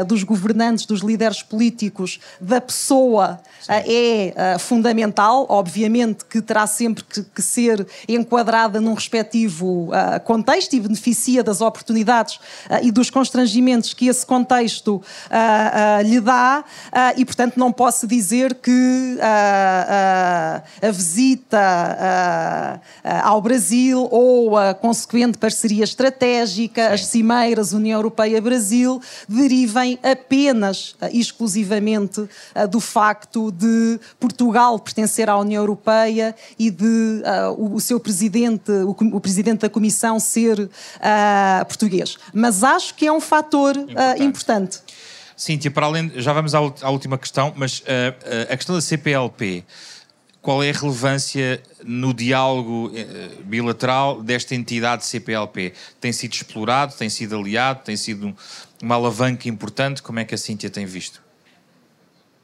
dos 0.07 0.23
governantes, 0.23 0.87
dos 0.87 1.01
líderes 1.01 1.43
políticos, 1.43 1.58
políticos 1.59 2.21
da 2.41 2.61
pessoa 2.61 3.41
Sim. 3.61 3.73
Eh, 3.73 4.33
é 4.37 4.55
uh, 4.55 4.59
fundamental, 4.61 5.45
obviamente 5.49 6.25
que 6.25 6.41
terá 6.41 6.69
sempre 6.69 7.03
que, 7.03 7.25
que 7.25 7.43
ser 7.43 7.85
enquadrada 8.09 8.81
num 8.81 8.95
respectivo 8.95 9.91
uh, 9.91 10.21
contexto 10.25 10.75
e 10.75 10.81
beneficia 10.81 11.43
das 11.43 11.61
oportunidades 11.61 12.39
e 12.83 12.93
dos 12.93 13.11
constrangimentos 13.11 13.93
que 13.93 14.07
esse 14.07 14.25
contexto 14.25 15.03
lhe 16.05 16.21
dá 16.21 16.65
e, 17.17 17.25
portanto, 17.25 17.57
não 17.57 17.73
posso 17.73 18.07
dizer 18.07 18.55
que 18.55 19.19
a 19.21 20.91
visita 20.91 22.81
ao 23.23 23.41
Brasil 23.41 24.07
ou 24.11 24.57
a 24.57 24.75
consequente 24.75 25.39
parceria 25.39 25.85
estratégica, 25.85 26.89
Sim. 26.89 26.95
as 26.95 27.07
cimeiras 27.07 27.73
União 27.73 27.99
Europeia-Brasil, 27.99 29.01
derivem 29.29 29.99
apenas, 30.03 30.95
exclusivamente 31.13 31.48
exclusivamente 31.49 32.21
uh, 32.21 32.69
do 32.69 32.79
facto 32.79 33.51
de 33.51 33.99
Portugal 34.21 34.79
pertencer 34.79 35.29
à 35.29 35.37
União 35.39 35.63
Europeia 35.63 36.35
e 36.59 36.71
de 36.71 36.85
uh, 36.85 37.53
o, 37.57 37.75
o, 37.77 37.81
seu 37.81 37.99
presidente, 37.99 38.71
o, 38.71 38.91
o, 38.91 39.21
presidente 39.21 39.61
da 39.61 39.69
Comissão 39.69 40.21
ser 40.21 40.61
uh, 40.61 41.65
português. 41.67 42.17
Mas 42.33 42.63
acho 42.63 42.95
que 42.95 43.07
é 43.07 43.13
um 43.13 43.21
fator 43.21 43.77
importante. 43.77 44.23
importante. 44.23 44.79
Cíntia, 45.37 45.71
para 45.71 45.87
além, 45.87 46.13
já 46.17 46.33
vamos 46.33 46.55
à, 46.55 46.59
à 46.59 46.91
última 46.91 47.17
questão, 47.17 47.53
mas 47.57 47.83
a 48.51 48.57
questão 48.57 48.75
da 48.75 48.81
CPLP 48.81 49.65
qual 50.43 50.63
é 50.63 50.71
a 50.71 50.73
relevância 50.73 51.63
no 51.85 52.15
diálogo 52.15 52.91
bilateral 53.45 54.23
desta 54.23 54.55
entidade 54.55 55.05
CPLP? 55.05 55.75
Tem 56.01 56.13
sido 56.13 56.33
explorado, 56.33 56.95
tem 56.95 57.11
sido 57.11 57.37
aliado, 57.37 57.83
tem 57.85 57.97
sido 57.97 58.35
uma 58.83 58.95
alavanca 58.95 59.49
importante? 59.49 60.03
Como 60.03 60.19
é 60.19 60.25
que 60.25 60.35
a 60.35 60.39
Cíntia 60.39 60.71
tem 60.71 60.87
visto? 60.87 61.28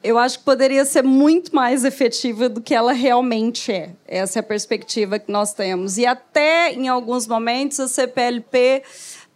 Eu 0.04 0.18
acho 0.18 0.38
que 0.38 0.44
poderia 0.44 0.84
ser 0.84 1.02
muito 1.02 1.54
mais 1.56 1.82
efetiva 1.82 2.46
do 2.46 2.60
que 2.60 2.74
ela 2.74 2.92
realmente 2.92 3.72
é. 3.72 3.92
Essa 4.06 4.38
é 4.38 4.40
a 4.40 4.42
perspectiva 4.42 5.18
que 5.18 5.32
nós 5.32 5.54
temos. 5.54 5.96
E 5.96 6.04
até 6.04 6.74
em 6.74 6.88
alguns 6.88 7.26
momentos 7.26 7.80
a 7.80 7.88
CPLP 7.88 8.82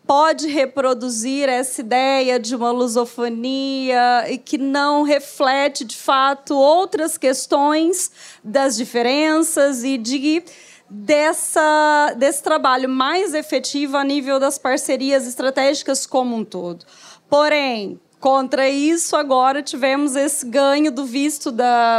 pode 0.07 0.47
reproduzir 0.47 1.49
essa 1.49 1.81
ideia 1.81 2.39
de 2.39 2.55
uma 2.55 2.71
lusofonia 2.71 4.27
e 4.31 4.37
que 4.37 4.59
não 4.59 5.05
reflete 5.05 5.87
de 5.87 5.97
fato 5.97 6.55
outras 6.55 7.17
questões 7.17 8.13
das 8.45 8.77
diferenças 8.77 9.83
e 9.83 9.97
de 9.97 10.45
dessa 10.91 12.15
desse 12.17 12.43
trabalho 12.43 12.89
mais 12.89 13.35
efetivo 13.35 13.97
a 13.97 14.05
nível 14.05 14.39
das 14.39 14.59
parcerias 14.59 15.27
estratégicas 15.27 16.07
como 16.07 16.37
um 16.37 16.45
todo. 16.45 16.85
Porém, 17.29 18.01
Contra 18.21 18.69
isso, 18.69 19.15
agora 19.15 19.63
tivemos 19.63 20.17
esse 20.17 20.45
ganho 20.45 20.91
do 20.91 21.05
visto 21.05 21.55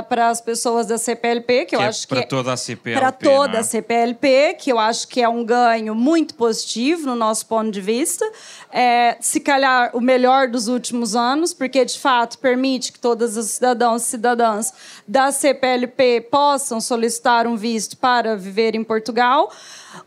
para 0.10 0.28
as 0.28 0.42
pessoas 0.42 0.86
da 0.86 0.98
CPLP, 0.98 1.60
que, 1.60 1.66
que 1.68 1.76
eu 1.78 1.82
é 1.82 1.88
acho 1.88 2.06
que. 2.06 2.14
Para 2.14 2.26
toda 2.26 2.52
a 2.52 2.58
CPLP. 2.58 3.00
Para 3.00 3.12
toda 3.12 3.54
né? 3.54 3.60
a 3.60 3.64
CPLP, 3.64 4.56
que 4.60 4.70
eu 4.70 4.78
acho 4.78 5.08
que 5.08 5.22
é 5.22 5.30
um 5.30 5.46
ganho 5.46 5.96
muito 5.96 6.36
positivo 6.36 7.06
no 7.06 7.16
nosso 7.16 7.46
ponto 7.46 7.72
de 7.72 7.80
vista. 7.80 8.30
É, 8.70 9.16
se 9.22 9.40
calhar 9.40 9.92
o 9.96 10.02
melhor 10.02 10.50
dos 10.50 10.68
últimos 10.68 11.16
anos, 11.16 11.54
porque 11.54 11.86
de 11.86 11.98
fato 11.98 12.38
permite 12.38 12.92
que 12.92 13.00
todos 13.00 13.38
os 13.38 13.46
cidadãos 13.52 14.04
e 14.04 14.06
cidadãs 14.06 14.74
da 15.08 15.32
CPLP 15.32 16.28
possam 16.30 16.82
solicitar 16.82 17.48
um 17.48 17.56
visto 17.56 17.96
para 17.96 18.36
viver 18.36 18.76
em 18.76 18.84
Portugal. 18.84 19.50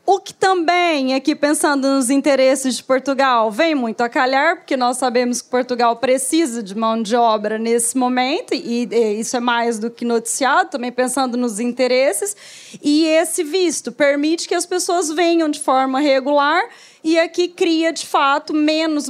O 0.05 0.21
que 0.21 0.33
também, 0.33 1.15
aqui 1.15 1.35
pensando 1.35 1.89
nos 1.89 2.11
interesses 2.11 2.77
de 2.77 2.85
Portugal, 2.85 3.51
vem 3.51 3.75
muito 3.75 4.01
a 4.01 4.09
calhar, 4.09 4.57
porque 4.57 4.77
nós 4.77 4.97
sabemos 4.97 5.43
que 5.43 5.49
Portugal 5.49 5.97
precisa 6.03 6.65
de 6.65 6.77
mão 6.77 7.01
de 7.01 7.15
obra 7.15 7.61
nesse 7.61 7.97
momento, 7.97 8.53
e, 8.53 8.89
e 8.91 9.21
isso 9.21 9.37
é 9.37 9.41
mais 9.41 9.79
do 9.79 9.89
que 9.89 10.05
noticiado, 10.05 10.71
também 10.71 10.91
pensando 10.91 11.37
nos 11.37 11.61
interesses. 11.61 12.37
E 12.83 13.07
esse 13.07 13.45
visto 13.45 13.93
permite 13.93 14.49
que 14.49 14.55
as 14.57 14.67
pessoas 14.67 15.13
venham 15.13 15.49
de 15.49 15.61
forma 15.61 16.01
regular 16.01 16.61
e 17.05 17.17
aqui 17.21 17.47
cria 17.47 17.93
de 17.93 18.05
fato 18.05 18.53
menos, 18.53 19.09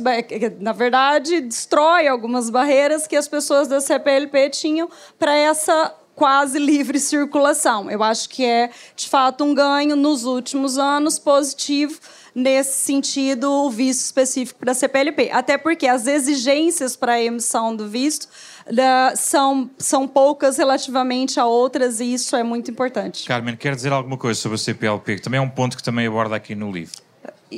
na 0.60 0.72
verdade, 0.72 1.40
destrói 1.40 2.06
algumas 2.06 2.50
barreiras 2.50 3.06
que 3.06 3.16
as 3.16 3.26
pessoas 3.26 3.68
da 3.68 3.80
CPLP 3.80 4.50
tinham 4.50 4.86
para 5.18 5.34
essa 5.34 5.94
quase 6.14 6.58
livre 6.58 7.00
circulação. 7.00 7.90
Eu 7.90 8.02
acho 8.02 8.28
que 8.28 8.44
é, 8.44 8.70
de 8.94 9.08
fato, 9.08 9.44
um 9.44 9.54
ganho 9.54 9.96
nos 9.96 10.24
últimos 10.24 10.76
anos 10.76 11.18
positivo 11.18 11.98
nesse 12.34 12.84
sentido 12.84 13.50
o 13.50 13.70
visto 13.70 14.00
específico 14.00 14.58
para 14.58 14.72
a 14.72 14.74
CPLP. 14.74 15.30
Até 15.30 15.58
porque 15.58 15.86
as 15.86 16.06
exigências 16.06 16.96
para 16.96 17.12
a 17.12 17.22
emissão 17.22 17.74
do 17.74 17.88
visto 17.88 18.28
da, 18.70 19.14
são, 19.16 19.70
são 19.78 20.06
poucas 20.06 20.56
relativamente 20.56 21.38
a 21.38 21.46
outras 21.46 22.00
e 22.00 22.14
isso 22.14 22.34
é 22.36 22.42
muito 22.42 22.70
importante. 22.70 23.26
Carmen, 23.26 23.56
quer 23.56 23.74
dizer 23.74 23.92
alguma 23.92 24.16
coisa 24.16 24.38
sobre 24.40 24.56
a 24.56 24.58
CPLP, 24.58 25.16
que 25.16 25.22
também 25.22 25.38
é 25.38 25.42
um 25.42 25.48
ponto 25.48 25.76
que 25.76 25.82
também 25.82 26.06
aborda 26.06 26.36
aqui 26.36 26.54
no 26.54 26.70
livro? 26.70 27.02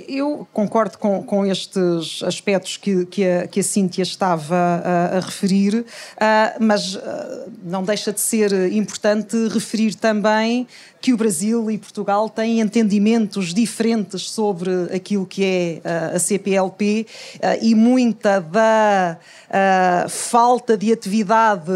Eu 0.09 0.47
concordo 0.53 0.99
com, 0.99 1.22
com 1.22 1.47
estes 1.47 2.20
aspectos 2.25 2.77
que, 2.77 3.07
que, 3.07 3.25
a, 3.25 3.47
que 3.47 3.61
a 3.61 3.62
Cíntia 3.62 4.03
estava 4.03 4.57
a, 4.57 5.18
a 5.18 5.20
referir, 5.20 5.77
uh, 5.77 5.85
mas 6.59 6.97
uh, 6.97 7.01
não 7.62 7.85
deixa 7.85 8.12
de 8.12 8.20
ser 8.20 8.72
importante 8.72 9.37
referir 9.49 9.95
também 9.95 10.66
que 11.05 11.13
o 11.13 11.19
Brasil 11.19 11.71
e 11.71 11.77
Portugal 11.77 12.31
têm 12.31 12.61
entendimentos 12.61 13.53
diferentes 13.53 14.31
sobre 14.31 14.71
aquilo 14.85 15.27
que 15.27 15.45
é 15.45 15.81
uh, 16.13 16.17
a 16.17 16.19
CPLP 16.19 17.07
e 17.61 17.75
muita 17.75 18.41
da 18.41 19.19
falta 20.09 20.77
de 20.77 20.93
atividade 20.93 21.71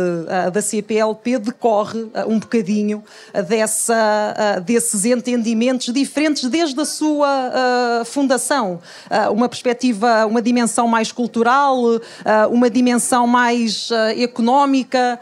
da 0.52 0.60
CPLP 0.60 1.38
decorre 1.38 2.06
um 2.26 2.38
bocadinho 2.38 3.04
dessa, 3.46 4.60
desses 4.64 5.04
entendimentos 5.04 5.92
diferentes 5.92 6.48
desde 6.48 6.80
a 6.80 6.84
sua 6.84 8.02
fundação, 8.04 8.80
ah, 9.08 9.30
uma 9.30 9.48
perspectiva, 9.48 10.26
uma 10.26 10.42
dimensão 10.42 10.88
mais 10.88 11.12
cultural, 11.12 11.78
ah, 12.24 12.48
uma 12.48 12.68
dimensão 12.68 13.26
mais 13.26 13.90
ah, 13.92 14.12
económica, 14.20 15.20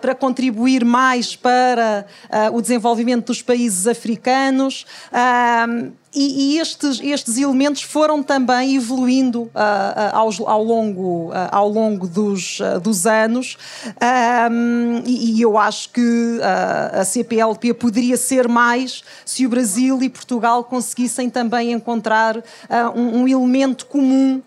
para 0.00 0.14
contribuir 0.14 0.84
mais 0.84 1.34
para 1.34 2.04
o 2.52 2.60
desenvolvimento 2.60 3.26
dos 3.26 3.41
países 3.42 3.86
africanos. 3.86 4.86
E, 6.14 6.56
e, 6.56 6.58
estes, 6.58 7.00
estes 7.02 7.38
elementos 7.38 7.82
foram 7.82 8.22
também 8.22 8.76
evoluindo 8.76 9.42
uh, 9.42 9.46
uh, 9.46 9.50
ao, 10.12 10.48
ao, 10.48 10.62
longo, 10.62 11.30
uh, 11.30 11.48
ao 11.50 11.68
longo 11.68 12.06
dos, 12.06 12.60
dos 12.82 13.06
anos, 13.06 13.56
um, 14.50 15.02
e, 15.06 15.38
e, 15.38 15.42
eu 15.42 15.56
acho 15.56 15.88
que 15.88 16.38
a 16.92 17.04
CPLP 17.04 17.72
poderia 17.74 18.16
ser 18.16 18.46
mais 18.46 19.02
se 19.24 19.46
o 19.46 19.48
Brasil 19.48 20.02
e 20.02 20.08
Portugal 20.08 20.64
conseguissem 20.64 21.30
também 21.30 21.72
encontrar 21.72 22.36
um, 22.94 23.22
um 23.22 23.28
elemento 23.28 23.86
comum 23.86 24.42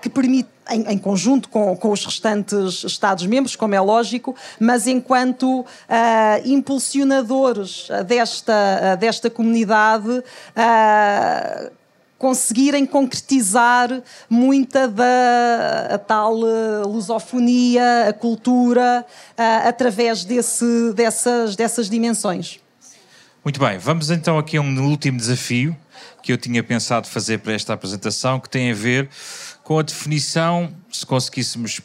que 0.00 0.08
permite 0.08 0.48
em, 0.70 0.82
em 0.92 0.98
conjunto 0.98 1.48
com, 1.48 1.74
com, 1.76 1.90
os 1.90 2.04
restantes 2.04 2.84
Estados-membros, 2.84 3.56
como 3.56 3.74
é 3.74 3.80
lógico, 3.80 4.36
mas 4.60 4.86
enquanto 4.86 5.60
uh, 5.60 5.64
impulsionadores 6.44 7.88
desta, 8.06 8.96
desta 8.96 9.30
comunidade. 9.30 10.08
Uh, 10.08 10.87
conseguirem 12.18 12.84
concretizar 12.84 14.02
muita 14.28 14.88
da 14.88 15.98
tal 16.06 16.40
uh, 16.40 16.86
lusofonia, 16.86 18.08
a 18.08 18.12
cultura, 18.12 19.06
uh, 19.06 19.68
através 19.68 20.24
desse, 20.24 20.92
dessas, 20.94 21.54
dessas 21.54 21.88
dimensões. 21.88 22.58
Muito 23.44 23.60
bem, 23.60 23.78
vamos 23.78 24.10
então 24.10 24.36
aqui 24.36 24.56
a 24.56 24.60
um 24.60 24.90
último 24.90 25.16
desafio 25.16 25.76
que 26.22 26.32
eu 26.32 26.36
tinha 26.36 26.62
pensado 26.62 27.06
fazer 27.06 27.38
para 27.38 27.52
esta 27.52 27.72
apresentação, 27.72 28.40
que 28.40 28.50
tem 28.50 28.70
a 28.70 28.74
ver 28.74 29.08
com 29.62 29.78
a 29.78 29.82
definição, 29.82 30.74
se 30.90 31.06
conseguíssemos, 31.06 31.80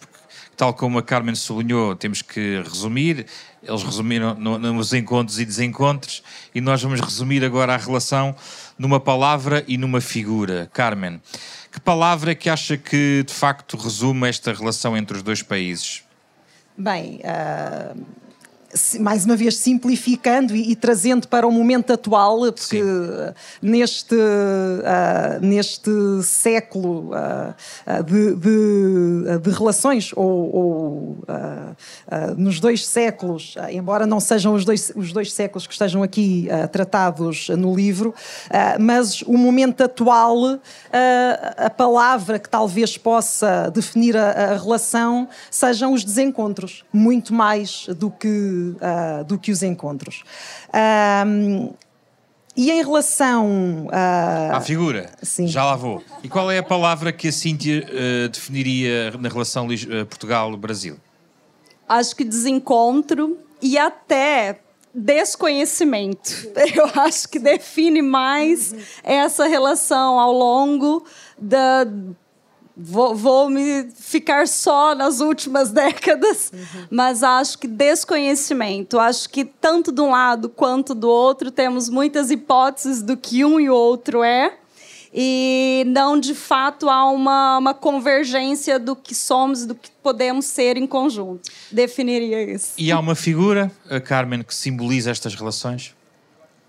tal 0.57 0.73
como 0.73 0.97
a 0.97 1.03
Carmen 1.03 1.35
sublinhou, 1.35 1.95
temos 1.95 2.21
que 2.21 2.61
resumir, 2.61 3.25
eles 3.61 3.83
resumiram 3.83 4.35
nos 4.35 4.93
encontros 4.93 5.39
e 5.39 5.45
desencontros, 5.45 6.23
e 6.53 6.59
nós 6.59 6.81
vamos 6.81 6.99
resumir 6.99 7.45
agora 7.45 7.75
a 7.75 7.77
relação 7.77 8.35
numa 8.77 8.99
palavra 8.99 9.63
e 9.67 9.77
numa 9.77 10.01
figura. 10.01 10.69
Carmen, 10.73 11.21
que 11.71 11.79
palavra 11.79 12.31
é 12.31 12.35
que 12.35 12.49
acha 12.49 12.77
que 12.77 13.23
de 13.25 13.33
facto 13.33 13.77
resume 13.77 14.27
esta 14.27 14.53
relação 14.53 14.95
entre 14.95 15.17
os 15.17 15.23
dois 15.23 15.41
países? 15.41 16.03
Bem, 16.77 17.21
uh 17.23 18.22
mais 18.99 19.25
uma 19.25 19.35
vez 19.35 19.57
simplificando 19.57 20.55
e, 20.55 20.71
e, 20.71 20.75
trazendo 20.75 21.27
para 21.27 21.47
o 21.47 21.51
momento 21.51 21.93
atual, 21.93 22.39
porque 22.51 22.81
Sim. 22.81 23.33
neste, 23.61 24.15
uh, 24.15 25.39
neste 25.41 25.91
século 26.23 27.11
uh, 27.11 28.03
de, 28.03 28.35
de, 28.35 29.39
de, 29.39 29.49
relações, 29.51 30.11
ou, 30.15 30.55
ou 30.55 31.17
uh, 31.27 32.35
nos 32.37 32.59
dois 32.59 32.85
séculos, 32.85 33.55
embora 33.71 34.05
não 34.05 34.19
sejam 34.19 34.53
os 34.53 34.65
dois, 34.65 34.91
os 34.95 35.11
dois 35.11 35.31
séculos 35.31 35.67
que 35.67 35.73
estejam 35.73 36.01
aqui 36.01 36.47
tratados 36.71 37.49
no 37.49 37.75
livro, 37.75 38.13
mas 38.79 39.21
o 39.23 39.37
momento 39.37 39.81
atual, 39.83 40.59
a 41.57 41.69
palavra 41.69 42.39
que 42.39 42.49
talvez 42.49 42.97
possa 42.97 43.69
definir 43.69 44.15
a, 44.17 44.53
a 44.53 44.57
relação 44.57 45.27
sejam 45.49 45.93
os 45.93 46.03
desencontros, 46.03 46.83
muito 46.91 47.33
mais 47.33 47.87
do 47.97 48.09
que 48.09 48.62
uh, 48.71 49.23
do 49.25 49.37
que 49.37 49.51
os 49.51 49.61
encontros. 49.63 50.23
Um, 51.25 51.73
e 52.55 52.69
em 52.69 52.83
relação 52.83 53.87
à 53.91 54.61
figura, 54.61 55.09
Sim. 55.23 55.47
já 55.47 55.65
lá 55.65 55.75
vou. 55.75 56.03
E 56.23 56.29
qual 56.29 56.51
é 56.51 56.59
a 56.59 56.63
palavra 56.63 57.11
que 57.11 57.27
a 57.27 57.31
Cíntia 57.31 57.83
uh, 57.83 58.29
definiria 58.29 59.11
na 59.19 59.27
relação 59.27 59.65
uh, 59.65 60.05
Portugal-Brasil? 60.05 60.97
Acho 61.89 62.15
que 62.15 62.23
desencontro 62.23 63.39
e 63.59 63.77
até 63.77 64.59
desconhecimento. 64.93 66.31
Eu 66.75 67.01
acho 67.01 67.27
que 67.27 67.39
define 67.39 68.01
mais 68.01 68.75
essa 69.03 69.47
relação 69.47 70.19
ao 70.19 70.31
longo 70.31 71.03
da, 71.37 71.85
vou, 72.75 73.15
vou 73.15 73.49
me 73.49 73.89
ficar 73.95 74.47
só 74.47 74.95
nas 74.95 75.19
últimas 75.19 75.69
décadas, 75.71 76.51
uhum. 76.53 76.87
mas 76.89 77.23
acho 77.23 77.57
que 77.57 77.67
desconhecimento. 77.67 78.99
Acho 78.99 79.29
que 79.29 79.45
tanto 79.45 79.91
de 79.91 80.01
um 80.01 80.09
lado 80.09 80.49
quanto 80.49 80.93
do 80.93 81.09
outro 81.09 81.51
temos 81.51 81.89
muitas 81.89 82.31
hipóteses 82.31 83.01
do 83.01 83.15
que 83.15 83.45
um 83.45 83.59
e 83.59 83.69
outro 83.69 84.23
é. 84.23 84.57
E 85.15 85.83
não 85.87 86.19
de 86.19 86.33
fato 86.33 86.89
há 86.89 87.05
uma, 87.05 87.59
uma 87.59 87.73
convergência 87.75 88.79
do 88.79 88.95
que 88.95 89.13
somos 89.13 89.61
e 89.61 89.67
do 89.67 89.75
que 89.75 89.91
podemos 90.01 90.45
ser 90.45 90.75
em 90.75 90.87
conjunto. 90.87 91.51
Definiria 91.71 92.41
isso. 92.51 92.73
E 92.79 92.91
há 92.91 92.99
uma 92.99 93.13
figura, 93.13 93.71
Carmen, 94.05 94.41
que 94.41 94.55
simboliza 94.55 95.11
estas 95.11 95.35
relações? 95.35 95.93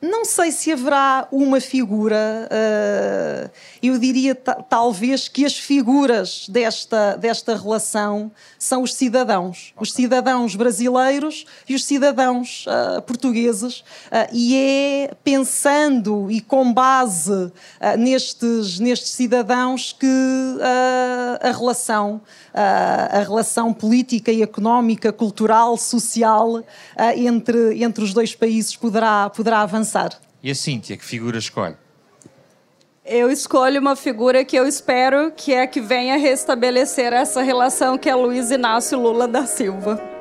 Não 0.05 0.23
sei 0.27 0.53
se 0.53 0.71
haverá 0.71 1.27
uma 1.33 1.59
figura, 1.61 2.47
uh, 2.51 3.51
eu 3.83 3.97
diria 3.99 4.35
talvez 4.35 5.29
que 5.29 5.47
as 5.47 5.57
figuras 5.57 6.47
desta, 6.47 7.17
desta 7.17 7.57
relação 7.57 8.31
são 8.59 8.83
os 8.83 8.95
cidadãos, 8.95 9.73
okay. 9.75 9.83
os 9.83 9.95
cidadãos 9.95 10.55
brasileiros 10.57 11.47
e 11.67 11.75
os 11.75 11.87
cidadãos 11.87 12.67
uh, 12.67 13.01
portugueses, 13.01 13.81
uh, 13.81 14.29
e 14.31 14.55
é 14.55 15.15
pensando 15.25 16.31
e 16.31 16.43
com 16.43 16.71
base 16.71 17.51
nestes, 17.99 18.79
nestes 18.79 19.13
cidadãos 19.13 19.97
que 19.99 20.07
a 21.41 21.51
relação, 21.51 22.21
a 22.55 23.21
relação 23.21 23.73
política 23.73 24.31
e 24.31 24.43
económica, 24.43 25.13
cultural, 25.13 25.77
social 25.77 26.63
entre, 27.17 27.83
entre 27.83 28.05
os 28.05 28.15
dois 28.15 28.35
países 28.35 28.77
poderá, 28.77 29.29
poderá 29.31 29.61
avançar. 29.61 30.19
E 30.43 30.51
a 30.51 30.55
Cíntia, 30.55 30.97
que 30.97 31.05
figura 31.05 31.39
escolhe? 31.39 31.75
Eu 33.05 33.31
escolho 33.31 33.81
uma 33.81 33.97
figura 33.97 34.45
que 34.45 34.57
eu 34.57 34.67
espero 34.67 35.31
que 35.37 35.53
é 35.53 35.67
que 35.67 35.81
venha 35.81 36.17
restabelecer 36.17 37.13
essa 37.13 37.43
relação 37.43 37.99
que 37.99 38.09
é 38.09 38.15
Luiz 38.15 38.51
Inácio 38.51 38.99
Lula 38.99 39.29
da 39.29 39.45
Silva. 39.45 40.14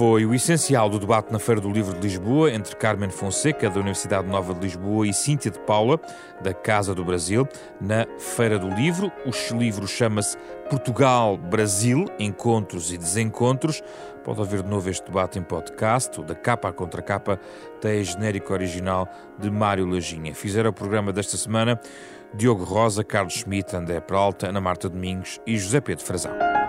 Foi 0.00 0.24
o 0.24 0.34
essencial 0.34 0.88
do 0.88 0.98
debate 0.98 1.30
na 1.30 1.38
Feira 1.38 1.60
do 1.60 1.68
Livro 1.68 1.92
de 1.92 2.00
Lisboa 2.00 2.50
entre 2.50 2.74
Carmen 2.74 3.10
Fonseca, 3.10 3.68
da 3.68 3.80
Universidade 3.80 4.26
Nova 4.26 4.54
de 4.54 4.60
Lisboa, 4.60 5.06
e 5.06 5.12
Cíntia 5.12 5.50
de 5.50 5.58
Paula, 5.58 6.00
da 6.40 6.54
Casa 6.54 6.94
do 6.94 7.04
Brasil, 7.04 7.46
na 7.78 8.06
Feira 8.18 8.58
do 8.58 8.70
Livro. 8.70 9.12
O 9.26 9.58
livro 9.58 9.86
chama-se 9.86 10.38
Portugal-Brasil, 10.70 12.06
Encontros 12.18 12.90
e 12.90 12.96
Desencontros. 12.96 13.82
Pode 14.24 14.40
ouvir 14.40 14.62
de 14.62 14.70
novo 14.70 14.88
este 14.88 15.04
debate 15.04 15.38
em 15.38 15.42
podcast. 15.42 16.18
O 16.18 16.24
da 16.24 16.34
capa 16.34 16.70
à 16.70 16.72
contracapa 16.72 17.38
tem 17.78 18.02
genérico 18.02 18.54
original 18.54 19.06
de 19.38 19.50
Mário 19.50 19.84
Lajinha. 19.84 20.34
Fizeram 20.34 20.70
o 20.70 20.72
programa 20.72 21.12
desta 21.12 21.36
semana 21.36 21.78
Diogo 22.32 22.64
Rosa, 22.64 23.04
Carlos 23.04 23.34
Schmidt, 23.34 23.76
André 23.76 24.00
Peralta, 24.00 24.48
Ana 24.48 24.62
Marta 24.62 24.88
Domingos 24.88 25.38
e 25.46 25.58
José 25.58 25.78
Pedro 25.78 26.06
Frazão. 26.06 26.59